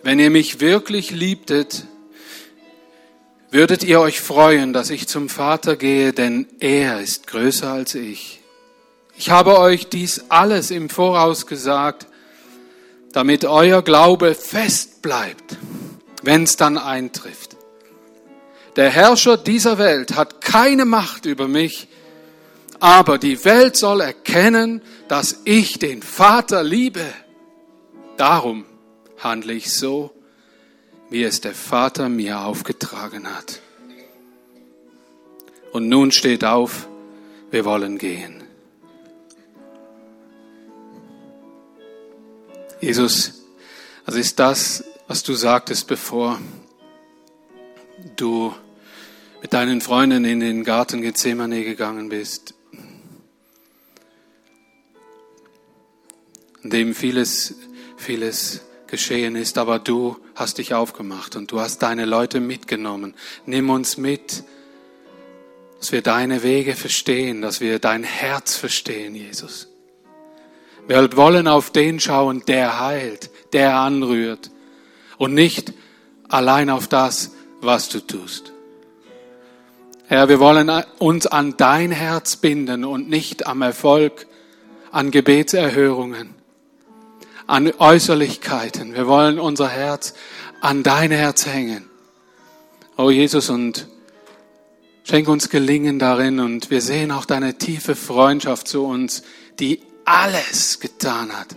Wenn 0.03 0.19
ihr 0.19 0.29
mich 0.29 0.61
wirklich 0.61 1.11
liebtet, 1.11 1.83
würdet 3.51 3.83
ihr 3.83 3.99
euch 3.99 4.21
freuen, 4.21 4.71
dass 4.71 4.89
ich 4.89 5.09
zum 5.09 5.27
Vater 5.27 5.75
gehe, 5.75 6.13
denn 6.13 6.47
er 6.61 7.01
ist 7.01 7.27
größer 7.27 7.69
als 7.69 7.93
ich. 7.93 8.39
Ich 9.17 9.31
habe 9.31 9.59
euch 9.59 9.89
dies 9.89 10.23
alles 10.29 10.71
im 10.71 10.89
Voraus 10.89 11.45
gesagt, 11.45 12.07
damit 13.11 13.43
euer 13.43 13.81
Glaube 13.81 14.33
fest 14.33 15.01
bleibt, 15.01 15.57
wenn 16.23 16.43
es 16.43 16.55
dann 16.55 16.77
eintrifft. 16.77 17.57
Der 18.77 18.91
Herrscher 18.91 19.35
dieser 19.35 19.77
Welt 19.77 20.15
hat 20.15 20.39
keine 20.39 20.85
Macht 20.85 21.25
über 21.25 21.49
mich, 21.49 21.89
aber 22.79 23.17
die 23.17 23.43
Welt 23.45 23.75
soll 23.75 24.01
erkennen, 24.01 24.81
dass 25.07 25.41
ich 25.45 25.79
den 25.79 26.01
Vater 26.01 26.63
liebe. 26.63 27.05
Darum 28.17 28.65
handle 29.17 29.53
ich 29.53 29.73
so, 29.73 30.11
wie 31.09 31.23
es 31.23 31.41
der 31.41 31.53
Vater 31.53 32.09
mir 32.09 32.41
aufgetragen 32.41 33.27
hat. 33.33 33.61
Und 35.71 35.89
nun 35.89 36.11
steht 36.11 36.43
auf, 36.43 36.87
wir 37.51 37.65
wollen 37.65 37.97
gehen. 37.97 38.43
Jesus, 42.79 43.37
Das 44.07 44.15
ist 44.15 44.39
das, 44.39 44.85
was 45.09 45.21
du 45.21 45.33
sagtest, 45.33 45.85
bevor 45.85 46.39
du 48.15 48.53
mit 49.41 49.51
deinen 49.51 49.81
Freunden 49.81 50.23
in 50.23 50.39
den 50.39 50.63
Garten 50.63 51.01
Gethsemane 51.01 51.65
gegangen 51.65 52.07
bist, 52.07 52.53
in 56.67 56.71
dem 56.71 56.93
vieles, 56.93 57.55
vieles 57.95 58.59
geschehen 58.87 59.37
ist, 59.37 59.57
aber 59.57 59.79
du 59.79 60.17
hast 60.35 60.57
dich 60.57 60.73
aufgemacht 60.73 61.37
und 61.37 61.49
du 61.49 61.61
hast 61.61 61.81
deine 61.81 62.03
Leute 62.03 62.41
mitgenommen. 62.41 63.13
Nimm 63.45 63.69
uns 63.69 63.95
mit, 63.95 64.43
dass 65.79 65.93
wir 65.93 66.01
deine 66.01 66.43
Wege 66.43 66.75
verstehen, 66.75 67.41
dass 67.41 67.61
wir 67.61 67.79
dein 67.79 68.03
Herz 68.03 68.57
verstehen, 68.57 69.15
Jesus. 69.15 69.69
Wir 70.89 71.15
wollen 71.15 71.47
auf 71.47 71.71
den 71.71 72.01
schauen, 72.01 72.43
der 72.47 72.81
heilt, 72.81 73.29
der 73.53 73.77
anrührt 73.77 74.51
und 75.17 75.33
nicht 75.33 75.71
allein 76.27 76.69
auf 76.69 76.89
das, 76.89 77.31
was 77.61 77.87
du 77.87 78.01
tust. 78.01 78.51
Herr, 80.07 80.27
wir 80.27 80.41
wollen 80.41 80.69
uns 80.99 81.27
an 81.27 81.55
dein 81.55 81.91
Herz 81.91 82.35
binden 82.35 82.83
und 82.83 83.07
nicht 83.07 83.47
am 83.47 83.61
Erfolg, 83.61 84.27
an 84.91 85.11
Gebetserhörungen, 85.11 86.36
an 87.47 87.71
Äußerlichkeiten. 87.79 88.93
Wir 88.93 89.07
wollen 89.07 89.39
unser 89.39 89.69
Herz 89.69 90.13
an 90.61 90.83
dein 90.83 91.11
Herz 91.11 91.45
hängen. 91.45 91.89
Oh 92.97 93.09
Jesus, 93.09 93.49
und 93.49 93.87
schenk 95.03 95.27
uns 95.27 95.49
Gelingen 95.49 95.97
darin. 95.97 96.39
Und 96.39 96.69
wir 96.69 96.81
sehen 96.81 97.11
auch 97.11 97.25
deine 97.25 97.57
tiefe 97.57 97.95
Freundschaft 97.95 98.67
zu 98.67 98.85
uns, 98.85 99.23
die 99.59 99.81
alles 100.05 100.79
getan 100.79 101.31
hat. 101.31 101.55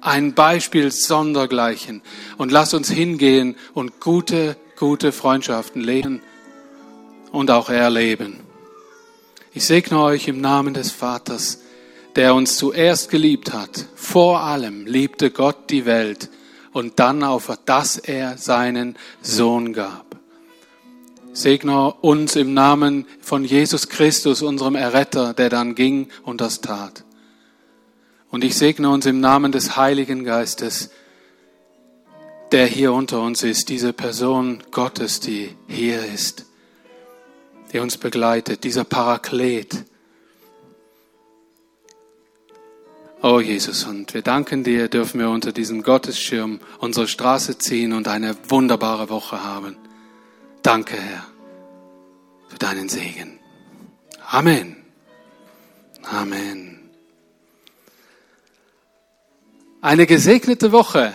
Ein 0.00 0.34
Beispiel 0.34 0.92
sondergleichen. 0.92 2.02
Und 2.36 2.52
lass 2.52 2.72
uns 2.72 2.88
hingehen 2.88 3.56
und 3.74 4.00
gute, 4.00 4.56
gute 4.76 5.10
Freundschaften 5.10 5.82
leben 5.82 6.22
und 7.32 7.50
auch 7.50 7.68
erleben. 7.68 8.38
Ich 9.52 9.64
segne 9.64 10.00
euch 10.00 10.28
im 10.28 10.40
Namen 10.40 10.74
des 10.74 10.92
Vaters, 10.92 11.60
der 12.18 12.34
uns 12.34 12.56
zuerst 12.56 13.10
geliebt 13.10 13.52
hat. 13.52 13.86
Vor 13.94 14.40
allem 14.40 14.86
liebte 14.86 15.30
Gott 15.30 15.70
die 15.70 15.86
Welt 15.86 16.30
und 16.72 16.98
dann 16.98 17.22
auf, 17.22 17.56
dass 17.64 17.96
er 17.96 18.36
seinen 18.36 18.98
Sohn 19.22 19.72
gab. 19.72 20.16
Segne 21.32 21.92
uns 21.92 22.34
im 22.34 22.54
Namen 22.54 23.06
von 23.20 23.44
Jesus 23.44 23.88
Christus, 23.88 24.42
unserem 24.42 24.74
Erretter, 24.74 25.32
der 25.32 25.48
dann 25.48 25.76
ging 25.76 26.08
und 26.24 26.40
das 26.40 26.60
tat. 26.60 27.04
Und 28.32 28.42
ich 28.42 28.56
segne 28.56 28.90
uns 28.90 29.06
im 29.06 29.20
Namen 29.20 29.52
des 29.52 29.76
Heiligen 29.76 30.24
Geistes, 30.24 30.90
der 32.50 32.66
hier 32.66 32.94
unter 32.94 33.22
uns 33.22 33.44
ist, 33.44 33.68
diese 33.68 33.92
Person 33.92 34.64
Gottes, 34.72 35.20
die 35.20 35.54
hier 35.68 36.04
ist, 36.04 36.46
die 37.72 37.78
uns 37.78 37.96
begleitet, 37.96 38.64
dieser 38.64 38.82
Paraklet. 38.82 39.84
Oh 43.20 43.40
Jesus, 43.40 43.82
und 43.84 44.14
wir 44.14 44.22
danken 44.22 44.62
dir, 44.62 44.88
dürfen 44.88 45.18
wir 45.18 45.28
unter 45.28 45.50
diesem 45.50 45.82
Gottesschirm 45.82 46.60
unsere 46.78 47.08
Straße 47.08 47.58
ziehen 47.58 47.92
und 47.92 48.06
eine 48.06 48.36
wunderbare 48.48 49.08
Woche 49.08 49.42
haben. 49.42 49.76
Danke, 50.62 50.96
Herr, 50.96 51.26
für 52.48 52.58
deinen 52.58 52.88
Segen. 52.88 53.40
Amen. 54.24 54.76
Amen. 56.04 56.78
Eine 59.80 60.06
gesegnete 60.06 60.70
Woche. 60.70 61.12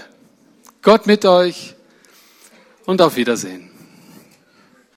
Gott 0.82 1.08
mit 1.08 1.26
euch 1.26 1.76
und 2.86 3.02
auf 3.02 3.16
Wiedersehen. 3.16 3.73